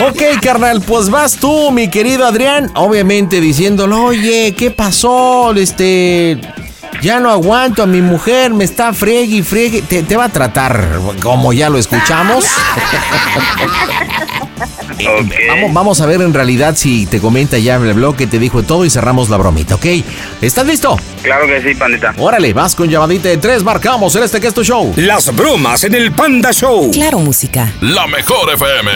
[0.00, 2.70] ok, carnal, pues vas tú, mi querido Adrián.
[2.76, 5.52] Obviamente diciéndole, oye, ¿qué pasó?
[5.54, 6.40] Este.
[7.02, 9.82] Ya no aguanto a mi mujer, me está friegue y friegue.
[9.82, 12.44] Te, te va a tratar como ya lo escuchamos.
[14.92, 15.32] Ok.
[15.48, 18.38] Vamos, vamos a ver en realidad si te comenta ya en el blog que te
[18.38, 19.86] dijo todo y cerramos la bromita, ¿ok?
[20.40, 20.98] ¿Estás listo?
[21.22, 22.14] Claro que sí, pandita.
[22.18, 24.92] Órale, vas con llamadita de tres, marcamos en este que es tu show.
[24.96, 26.90] Las bromas en el Panda Show.
[26.92, 27.72] Claro, música.
[27.80, 28.90] La mejor FM.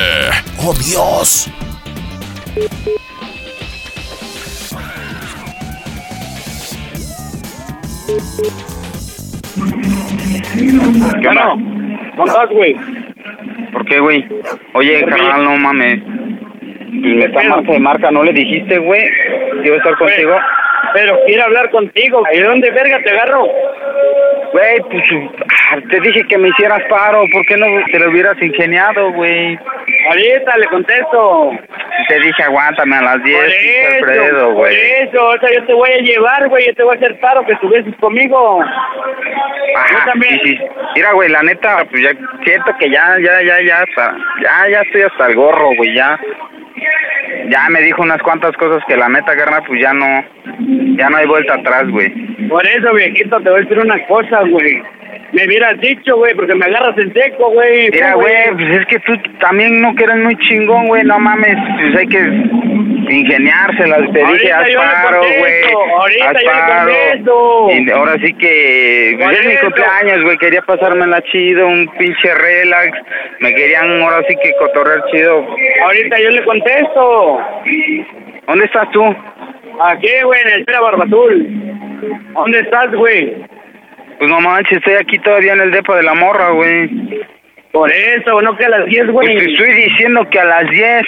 [0.59, 1.49] ¡Oh, Dios!
[10.57, 11.49] ¿Qué onda?
[12.17, 12.77] ¿Cómo estás, güey?
[13.77, 14.27] ¿Por qué, güey?
[14.73, 15.99] Oye, carnal, no mames.
[16.93, 19.03] Y me está marca de marca, ¿no le dijiste, güey?
[19.75, 20.35] a estar contigo.
[20.95, 22.23] Pero quiere hablar contigo.
[22.33, 23.47] ¿Y de dónde verga te agarro?
[24.53, 25.03] Güey, pues
[25.73, 27.25] ah, te dije que me hicieras paro.
[27.33, 29.59] ¿Por qué no te lo hubieras ingeniado, güey?
[30.09, 31.51] Ahorita le contesto.
[32.09, 35.75] Te dije, aguántame a las 10, Por eso, Alfredo, por eso, o sea, yo te
[35.75, 38.63] voy a llevar, güey, yo te voy a hacer paro que estuvieses conmigo.
[38.63, 40.41] Ajá, Yo también.
[40.45, 40.65] sí, sí.
[40.95, 42.11] Mira, güey, la neta, pues ya
[42.45, 46.19] siento que ya, ya, ya, ya, hasta, ya, ya estoy hasta el gorro, güey, ya.
[47.51, 50.07] Ya me dijo unas cuantas cosas que la neta, carnal, pues ya no,
[50.97, 52.09] ya no hay vuelta atrás, güey.
[52.49, 54.83] Por eso, viejito, te voy a decir una cosa, güey.
[55.37, 57.91] Me hubieras dicho, güey, porque me agarras en seco, güey.
[57.91, 61.57] Mira, güey, pues es que tú también no que eres muy chingón, güey, no mames,
[61.79, 64.67] pues hay que ingeniárselas, te dije, haz
[65.05, 65.63] paro, güey,
[65.99, 66.91] ahorita haz yo le paro.
[66.91, 67.69] contesto.
[67.71, 72.99] Y ahora sí que, pues es mi cumpleaños, güey, quería pasármela chido, un pinche relax,
[73.41, 75.47] me querían ahora sí que cotorrear chido.
[75.85, 77.41] Ahorita yo le contesto.
[78.47, 79.05] ¿Dónde estás tú?
[79.83, 81.47] Aquí, güey, en el Pera Barbazul.
[82.33, 83.37] ¿Dónde estás, güey?
[84.19, 86.89] Pues no manches, estoy aquí todavía en el depa de la morra, güey.
[87.73, 89.37] Por eso, no que a las 10, Pues güey.
[89.39, 91.03] te estoy diciendo que a las 10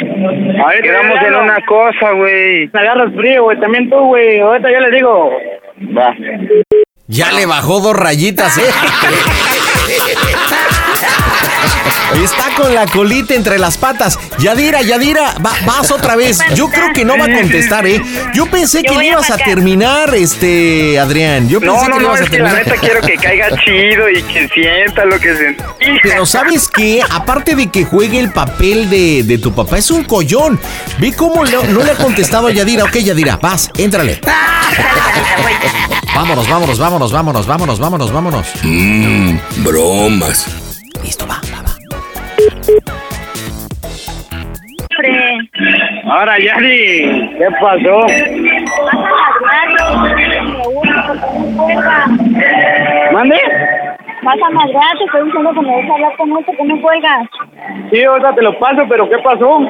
[0.60, 2.68] Ahorita quedamos ya en una cosa, güey.
[2.72, 4.40] Me agarras frío, güey, también tú, güey.
[4.40, 5.30] Ahorita yo le digo.
[5.96, 6.14] Va.
[7.06, 8.70] Ya le bajó dos rayitas, ¿eh?
[12.22, 14.18] Está con la colita entre las patas.
[14.38, 16.38] Yadira, Yadira, va- vas otra vez.
[16.54, 18.02] Yo creo que no va a contestar, ¿eh?
[18.34, 21.48] Yo pensé Yo que a ibas a terminar, este, Adrián.
[21.48, 22.66] Yo pensé No, que no, le no, ibas a es que la terminar.
[22.66, 25.62] neta quiero que caiga chido y que sienta lo que sentí.
[26.02, 27.00] Pero ¿sabes qué?
[27.08, 30.60] Aparte de que juegue el papel de, de tu papá, es un collón.
[30.98, 32.84] Ve cómo le- no le ha contestado a Yadira.
[32.84, 34.20] Ok, Yadira, vas, éntrale.
[36.14, 38.46] Vámonos, vámonos, vámonos, vámonos, vámonos, vámonos, vámonos.
[38.62, 40.46] Mmm, bromas.
[41.04, 41.40] Listo, va,
[46.10, 48.06] Ahora, Yari, ¿qué pasó?
[53.12, 53.36] ¿Mande?
[54.22, 57.28] Vas a madrear, te estoy diciendo que me dejes hablar con esto, que no cuelgas.
[57.92, 59.60] Sí, ahorita te lo paso, pero ¿qué pasó?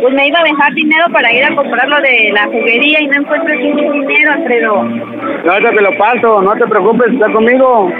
[0.00, 3.06] Pues me iba a dejar dinero para ir a comprar lo de la juguería y
[3.06, 4.82] no encuentro el dinero, Alfredo.
[4.84, 7.90] No, ahorita te lo paso, no te preocupes, está conmigo.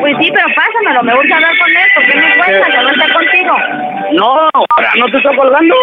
[0.00, 2.68] Pues sí, pero pásamelo, me gusta hablar con él, ¿por qué me cuelgas?
[2.72, 3.56] Ya no está contigo.
[4.12, 5.74] No, ahora no te estoy colgando.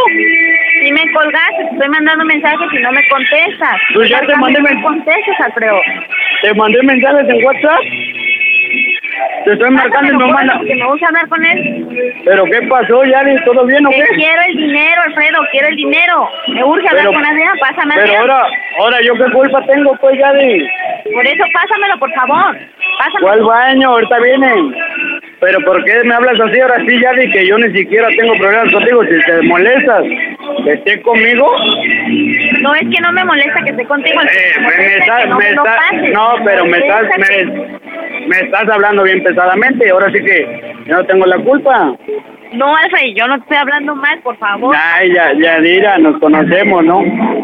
[0.86, 3.76] Si me colgaste, te estoy mandando mensajes y no me contestas.
[3.96, 5.82] Pues ya te mandé No me men- contestas, Alfredo.
[6.44, 7.82] Te mandé mensajes en WhatsApp.
[9.46, 10.58] Te estoy marcando y no manda.
[10.58, 11.88] porque me gusta hablar con él.
[12.24, 13.44] ¿Pero qué pasó, Yari?
[13.46, 14.16] ¿Todo bien o Que qué?
[14.16, 16.30] quiero el dinero, Alfredo, quiero el dinero.
[16.50, 18.44] Me urge hablar Pero- con Adrián, pásame Pero ahora,
[18.80, 20.68] ahora yo qué culpa tengo, pues, Yari.
[21.14, 22.58] Por eso pásamelo, por favor.
[23.00, 23.22] Pásamelo.
[23.22, 23.90] ¿Cuál baño?
[23.90, 24.76] Ahorita vienen.
[25.40, 27.32] Pero ¿por qué me hablas así ahora sí, Yari?
[27.32, 29.04] Que yo ni siquiera tengo problemas contigo.
[29.04, 30.04] Si te molestas,
[30.64, 31.52] que esté conmigo.
[32.62, 34.22] No es que no me molesta que esté contigo.
[34.22, 37.46] Eh, me me, estás, no me no, pero me estás, me,
[38.28, 39.90] me estás hablando bien pesadamente.
[39.90, 41.96] Ahora sí que yo no tengo la culpa.
[42.54, 44.76] No, Alfred, yo no te estoy hablando mal, por favor.
[44.78, 47.04] Ay, ya, Yadira, nos conocemos, ¿no?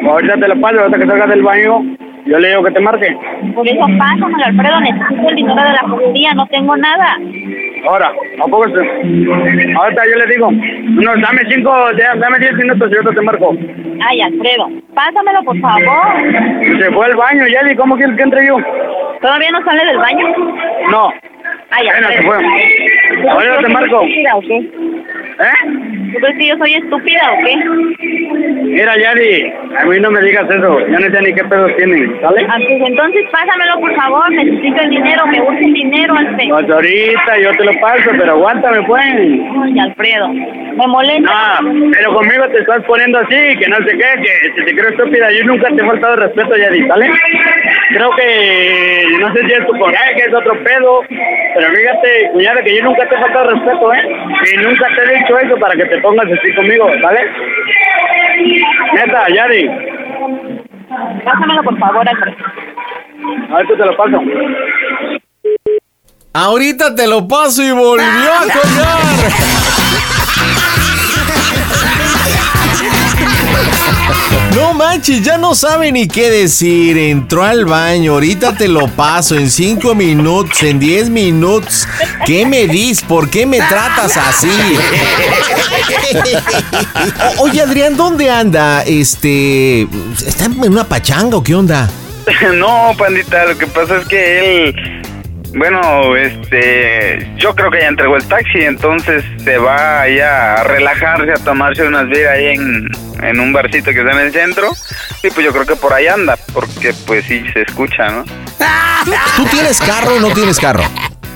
[0.09, 1.81] Ahorita te lo paso, ahorita que salgas del baño,
[2.25, 3.17] yo le digo que te marque.
[3.55, 4.79] Por eso pásamelo, Alfredo.
[4.81, 7.17] Necesito el dinero de la joyería, no tengo nada.
[7.87, 11.73] Ahora, ¿a poco se- Ahorita yo le digo, no, dame cinco,
[12.19, 13.55] dame diez minutos y ahorita te marco.
[14.07, 15.83] Ay, Alfredo, pásamelo, por favor.
[16.79, 18.57] Se fue al baño, Yadi, ¿cómo quieres que entre yo?
[19.21, 20.27] ¿Todavía no sale del baño?
[20.91, 21.11] No.
[21.71, 22.21] Ay, Bueno, Alfredo.
[22.21, 22.37] se fue.
[22.37, 24.01] ¿Tú crees Ahora te yo marco.
[24.01, 24.41] estúpida o
[26.19, 27.55] crees que yo soy estúpida o qué?
[28.63, 32.19] Mira, Yadi, a mí no me digas eso, yo no sé ni qué pedos tienen,
[32.21, 32.45] ¿sale?
[32.49, 34.31] Ah, pues entonces pásamelo, por favor.
[34.31, 36.55] Necesito el dinero, me urge el dinero, Alfredo.
[36.55, 39.03] Pues ahorita yo te lo paso, pero aguántame, pues.
[39.03, 41.61] Ay, Alfredo, me molesta.
[41.61, 44.89] No, pero conmigo te estás poniendo así, que no sé qué, que si te creo
[44.89, 47.09] estúpida, yo nunca te he faltado respeto, Yadi, ¿sale?
[47.89, 52.63] Creo que, no sé si es tu coraje, que es otro pedo, pero fíjate, cuñada,
[52.63, 54.15] que yo nunca te he faltado respeto, ¿eh?
[54.53, 57.19] Y nunca te he dicho eso para que te pongas así conmigo, ¿sale?
[58.93, 59.69] Neta, Yadi,
[61.23, 62.37] Pásamelo, por favor, Alfredo.
[63.51, 64.21] ahorita te lo paso.
[66.33, 69.31] Ahorita te lo paso y volvió a colgar.
[74.55, 76.97] No manches, ya no sabe ni qué decir.
[76.97, 81.87] Entró al baño, ahorita te lo paso en cinco minutos, en 10 minutos.
[82.25, 83.03] ¿Qué me dices?
[83.03, 84.51] ¿Por qué me tratas así?
[87.39, 88.83] Oye, Adrián, ¿dónde anda?
[88.83, 89.87] Este.
[90.25, 91.89] ¿Está en una pachanga o qué onda?
[92.55, 94.75] no, pandita, lo que pasa es que él,
[95.53, 101.31] bueno, este, yo creo que ya entregó el taxi, entonces se va allá a relajarse,
[101.31, 102.87] a tomarse unas beers ahí en,
[103.21, 104.71] en un barcito que está en el centro,
[105.23, 108.23] y pues yo creo que por ahí anda, porque pues sí se escucha, ¿no?
[109.35, 110.83] ¿Tú tienes carro o no tienes carro?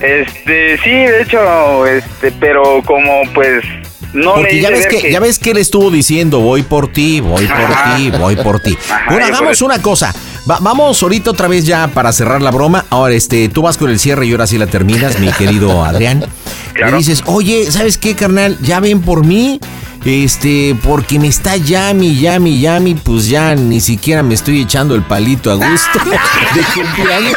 [0.00, 3.64] Este, sí, de hecho, este, pero como pues
[4.12, 6.92] no le Porque ya ves ver que, ya ves que él estuvo diciendo, voy por
[6.92, 8.76] ti, voy por ti, voy por ti.
[9.08, 10.14] Bueno, hagamos una cosa.
[10.48, 12.84] Va- vamos ahorita otra vez ya para cerrar la broma.
[12.90, 16.24] Ahora, este, tú vas con el cierre y ahora sí la terminas, mi querido Adrián.
[16.74, 18.56] Le dices, oye, ¿sabes qué, carnal?
[18.62, 19.58] Ya ven por mí.
[20.06, 25.02] Este, porque me está llami, llami, llami, pues ya ni siquiera me estoy echando el
[25.02, 25.98] palito a gusto
[26.54, 27.34] de cumpleaños.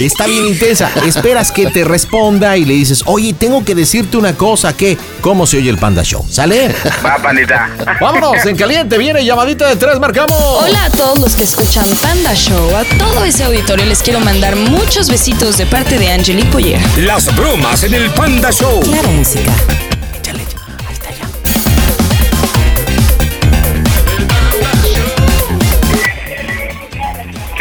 [0.00, 0.90] Está bien intensa.
[1.06, 5.46] Esperas que te responda y le dices, oye, tengo que decirte una cosa, que ¿Cómo
[5.46, 6.24] se oye el Panda Show?
[6.30, 6.74] ¿Sale?
[7.04, 7.68] Va, pandita.
[8.00, 10.38] Vámonos, en caliente, viene llamadita de tres, marcamos.
[10.40, 12.76] Hola a todos los que escuchan Panda Show.
[12.76, 16.80] A todo ese auditorio les quiero mandar muchos besitos de parte de Angelique Boyer.
[16.98, 18.80] Las bromas en el Panda Show.
[18.80, 19.52] Claro, música.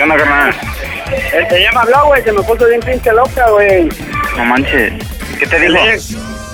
[0.08, 0.54] Onda, carnal?
[1.34, 3.90] Este, ya me habló, güey, se me puso bien pinche loca, güey.
[4.38, 4.94] No manches.
[5.40, 5.76] ¿Qué te dijo?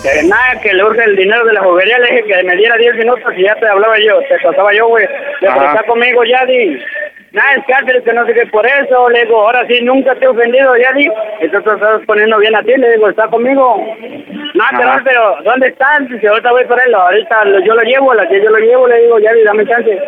[0.03, 2.75] Que nada, que le urge el dinero de la juguería, le dije que me diera
[2.75, 5.07] 10 minutos y ya te hablaba yo, te pasaba yo, güey.
[5.39, 6.77] Le está conmigo, Yadi.
[7.31, 10.25] Nada, es cárcel, que no sé qué, por eso, le digo, ahora sí, nunca te
[10.25, 11.09] he ofendido, Yadi.
[11.39, 13.77] Entonces estás poniendo bien a ti, le digo, está conmigo.
[14.53, 16.07] No, pero, pero, ¿dónde están?
[16.09, 18.87] Dice, ahorita voy por él, ahorita yo lo llevo, a la que yo lo llevo,
[18.87, 19.99] le digo, Yadi, dame chance.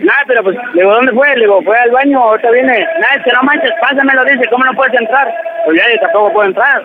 [0.00, 1.28] Nada, pero pues, le digo, ¿dónde fue?
[1.36, 2.86] Le digo, fue al baño, ahorita viene.
[3.00, 5.32] Nada, es que no manches, pásamelo, dice, ¿cómo no puedes entrar?
[5.66, 6.82] Pues Yadi, tampoco puedo entrar.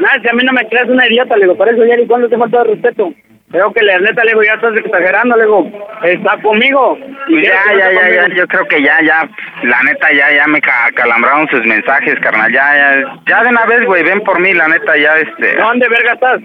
[0.00, 2.06] Nada, es que a mí no me creas una idiota, le digo, por eso, Yadi,
[2.06, 3.12] ¿cuándo te falta de respeto?
[3.50, 6.98] Creo que la neta, le digo, ya estás exagerando, le digo, está conmigo.
[7.28, 9.26] Y Ya, ya, ya, ya, yo creo que ya, ya,
[9.62, 13.64] la neta, ya, ya me ca- calambraron sus mensajes, carnal, ya, ya, ya de una
[13.64, 15.56] vez, güey, ven por mí, la neta, ya, este...
[15.56, 16.40] ¿Dónde verga estás?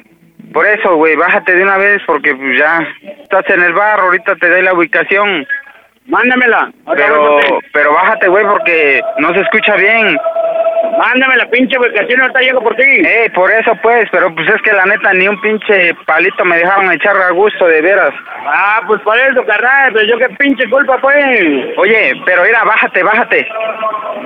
[0.54, 2.80] Por eso, güey, bájate de una vez, porque pues ya,
[3.24, 5.46] estás en el bar, ahorita te doy la ubicación.
[6.08, 6.72] Mándamela.
[6.96, 7.40] Pero,
[7.72, 10.18] pero bájate, güey, porque no se escucha bien.
[10.98, 12.84] Mándame la pinche ubicación, ahorita llego por ti.
[12.84, 16.58] Eh, por eso, pues, pero pues es que la neta, ni un pinche palito me
[16.58, 18.14] dejaron echar a gusto, de veras.
[18.46, 21.78] Ah, pues por eso, carnal, pero yo qué pinche culpa, pues.
[21.78, 23.48] Oye, pero mira, bájate, bájate.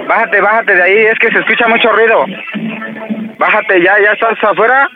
[0.07, 2.25] Bájate, bájate de ahí, es que se escucha mucho ruido.
[3.37, 4.89] Bájate, ya, ya estás afuera.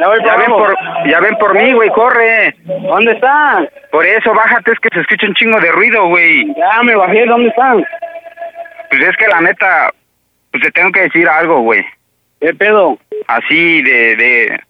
[0.00, 0.76] Ya voy Ya para ven por,
[1.08, 2.54] ya ven por mí, güey, corre.
[2.64, 3.68] ¿Dónde están?
[3.90, 6.46] Por eso, bájate, es que se escucha un chingo de ruido, güey.
[6.54, 7.84] Ya me bajé, ¿dónde están?
[8.90, 9.90] Pues es que la neta,
[10.50, 11.84] pues te tengo que decir algo, güey.
[12.40, 12.98] ¿Qué pedo?
[13.26, 14.60] Así de, de,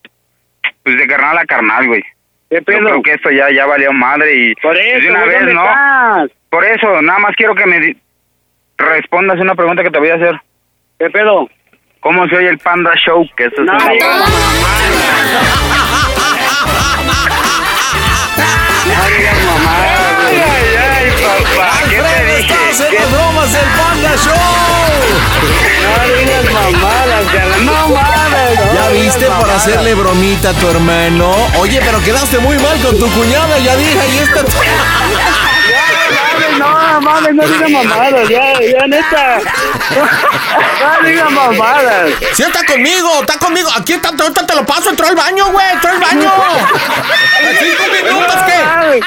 [0.83, 2.03] pues de carnal a carnal, güey.
[2.51, 2.85] ¿Qué Yo pedo?
[2.87, 5.39] creo que esto ya, ya valió madre y Por pues, eso, de una güey, vez,
[5.41, 5.65] ¿dónde ¿no?
[5.69, 6.31] estás?
[6.51, 7.97] Por eso, nada más quiero que me
[8.77, 10.41] respondas una pregunta que te voy a hacer.
[10.99, 11.49] ¿Qué pedo?
[12.01, 13.29] ¿Cómo se oye el Panda Show?
[13.37, 14.17] Que eso es No, una- digas
[18.87, 20.41] No digas mamadas, güey.
[20.41, 22.55] Ay, ay, papá, ¿qué te dije?
[22.71, 24.35] ¡Estás en las bromas del Panda Show!
[25.85, 27.25] No digas mamadas.
[27.63, 28.75] No mames.
[28.75, 29.57] ¿Ya viste por mamadas.
[29.67, 31.31] hacerle bromita a tu hermano?
[31.59, 34.41] Oye, pero quedaste muy mal con tu cuñada, ya dije, y esta...
[34.43, 35.10] Ya,
[37.01, 39.39] no mames, no digas mamadas, ya, ya, neta.
[40.81, 42.11] No digas mamadas.
[42.35, 43.71] Sí, está conmigo, está conmigo.
[43.77, 46.33] Aquí está, ahorita te lo paso, entró al baño, güey, entró al baño.
[47.59, 49.01] ¿Cinco minutos qué?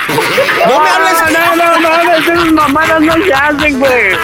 [0.68, 1.34] No me hables.
[1.34, 4.18] No, no, no, no, esas mamadas no se hacen, güey.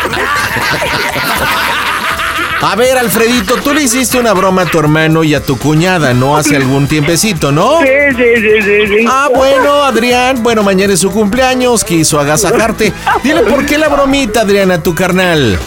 [2.61, 6.13] A ver, Alfredito, tú le hiciste una broma a tu hermano y a tu cuñada,
[6.13, 6.35] ¿no?
[6.35, 7.79] Hace algún tiempecito, ¿no?
[7.79, 7.87] Sí,
[8.17, 9.05] sí, sí, sí, sí.
[9.07, 12.91] Ah, bueno, Adrián, bueno, mañana es su cumpleaños, quiso agasajarte.
[13.23, 15.57] Dile por qué la bromita, Adrián, a tu carnal.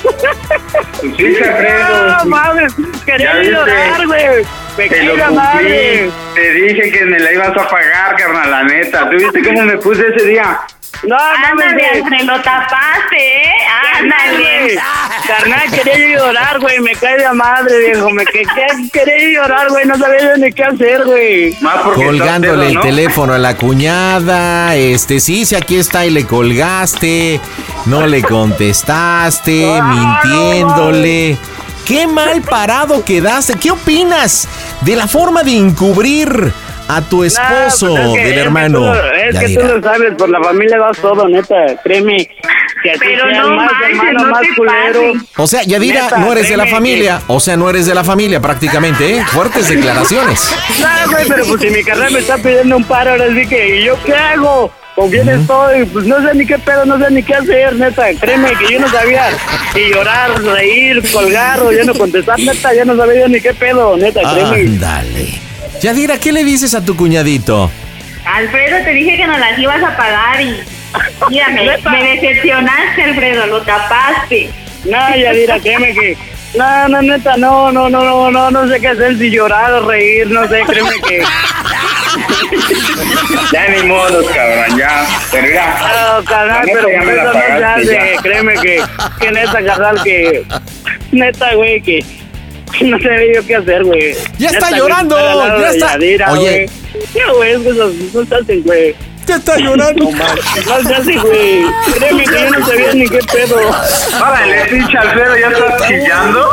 [1.00, 2.06] Sí, Alfredo.
[2.18, 2.74] No mames,
[3.06, 4.44] quería llorar, güey.
[4.76, 5.34] Cumplí.
[5.34, 6.10] madre.
[6.34, 9.08] Te dije que me la ibas a pagar, carnal, la neta.
[9.10, 10.60] ¿Tú viste cómo me puse ese día?
[11.04, 13.52] No, Ándale, lo tapaste, ¿eh?
[13.98, 14.78] Ándale.
[15.26, 16.78] Carnal, quería yo llorar, güey.
[16.80, 18.10] Me cae de madre, viejo.
[18.10, 19.84] Me que, que- quería llorar, güey.
[19.84, 21.56] No sabía ni qué hacer, güey.
[21.60, 26.24] Más porque Colgándole el teléfono a la cuñada, este, sí, sí, aquí está y le
[26.24, 27.40] colgaste,
[27.86, 28.22] no le
[28.86, 31.36] contestaste, mintiéndole.
[31.84, 33.54] Qué mal parado quedaste.
[33.54, 34.46] ¿Qué opinas
[34.82, 36.52] de la forma de encubrir
[36.96, 38.78] a tu esposo No, pues es que- del es que hermano?
[38.92, 41.56] tú Es que tú lo sabes, por la familia das todo, neta.
[41.82, 42.28] Créeme.
[42.82, 45.12] Que así Pero no más manches, hermano, no más culero.
[45.36, 47.20] O sea, Yadira, Neta, no eres de la familia.
[47.28, 49.24] O sea, no eres de la familia prácticamente, ¿eh?
[49.26, 50.52] Fuertes declaraciones.
[50.80, 53.78] No, güey, pero pues si mi carnal me está pidiendo un paro, ahora sí que,
[53.80, 54.72] ¿y yo qué hago?
[54.96, 55.84] ¿Con quién estoy?
[55.86, 58.04] Pues no sé ni qué pedo, no sé ni qué hacer, neta.
[58.20, 59.30] Créeme que yo no sabía
[59.72, 62.74] si llorar, reír, colgar o ya no contestar, neta.
[62.74, 64.56] Ya no sabía ni qué pedo, neta, créeme.
[64.60, 65.40] Ándale.
[65.80, 67.70] Yadira, ¿qué le dices a tu cuñadito?
[68.24, 70.60] Alfredo, te dije que no las ibas a pagar y...
[71.30, 74.50] Mira, me, me decepcionaste, Alfredo, lo tapaste.
[74.84, 76.16] No, Yadira, créeme que...
[76.54, 79.88] No, no, neta, no, no, no, no, no, no sé qué hacer, si llorar o
[79.88, 81.22] reír, no sé, créeme que...
[83.52, 85.06] Ya ni modos, cabrón, ya.
[85.30, 86.18] Pero ya.
[86.18, 88.22] No, carnal, pero ya me la eso no se pagaste, hace, ya.
[88.22, 88.82] créeme que,
[89.18, 90.44] que neta, carnal, que...
[91.12, 92.04] Neta, güey, que...
[92.80, 94.14] No sé yo qué hacer, güey.
[94.38, 95.92] Ya está llorando, ya está.
[95.92, 96.68] Yadira, Oye.
[97.14, 98.94] Ya, güey, es que hacen, güey.
[99.32, 100.10] Ya está llorando.
[100.10, 101.64] No se hace, güey.
[101.94, 103.56] Créeme que yo no sabía ni qué pedo.
[104.20, 106.48] Órale, pinche Alfredo, ¿ya estás chillando?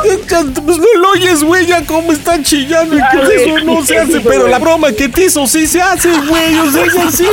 [0.65, 4.21] Pues no lo oyes, güey, ya cómo están chillando y que eso no se hace,
[4.21, 7.27] pero la broma que te hizo sí se hace, güey, o sea, es así.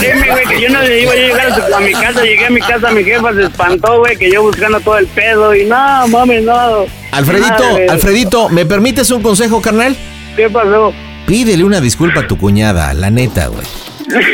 [0.00, 2.22] Créeme, güey, que yo no le iba a llegar a, mi casa.
[2.22, 5.54] Llegué a mi casa, mi jefa se espantó, güey, que yo buscando todo el pedo.
[5.54, 6.84] Y no, mames, no.
[7.10, 7.86] Alfredito, Madre.
[7.88, 9.96] Alfredito, ¿me permites un consejo, carnal?
[10.36, 10.92] ¿Qué pasó?
[11.26, 13.66] Pídele una disculpa a tu cuñada, la neta, güey.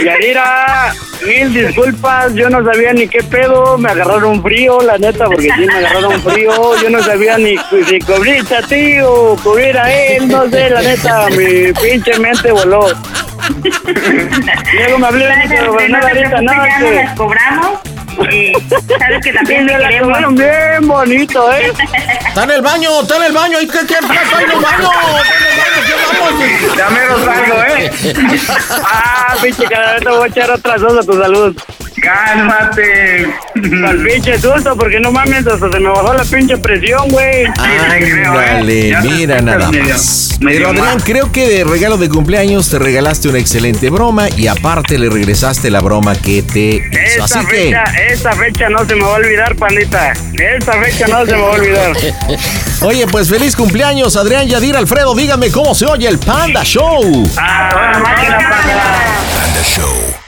[0.05, 0.93] Yadira,
[1.27, 5.67] mil disculpas, yo no sabía ni qué pedo, me agarraron frío, la neta, porque sí
[5.67, 7.57] me agarraron frío, yo no sabía ni
[7.89, 12.51] si cubrirte a ti o cubrir a él, no sé, la neta, mi pinche mente
[12.53, 12.89] voló.
[14.75, 16.95] Luego me hablé Alfredo, no te ahorita, no, ya no que...
[16.95, 17.98] las cobramos.
[18.31, 18.53] Y
[18.99, 20.35] sabes que también me te queremos.
[20.35, 21.73] bien bonito, ¿eh?
[22.29, 23.95] Está en el baño, está en el baño, ¿y qué qué?
[23.95, 26.77] Está en el baño, está en el baño, ¿qué vamos?
[26.77, 27.91] Ya mero salgo, ¿eh?
[28.85, 31.57] Ah, pinche, cada vez te voy a echar otra sosa a tu salud.
[32.01, 33.27] Cálmate.
[33.87, 37.45] Al pinche susto, porque no mames, hasta se me bajó la pinche presión, güey.
[37.47, 40.39] Ándale, Ya te mira nada medio- más.
[40.41, 44.47] medio Pero Adrián, creo que de regalo de cumpleaños te regalaste una excelente broma y
[44.47, 47.25] aparte le regresaste la broma que te hizo.
[47.25, 50.13] Esta Así que, fecha, esta fecha no se me va a olvidar, pandita.
[50.13, 51.97] Esta fecha no se me va a olvidar.
[52.83, 55.15] oye, pues feliz cumpleaños, Adrián Yadir Alfredo.
[55.15, 57.29] Dígame cómo se oye el Panda Show.
[57.37, 58.85] Ah, máquina, panda.
[59.41, 60.28] Panda Show.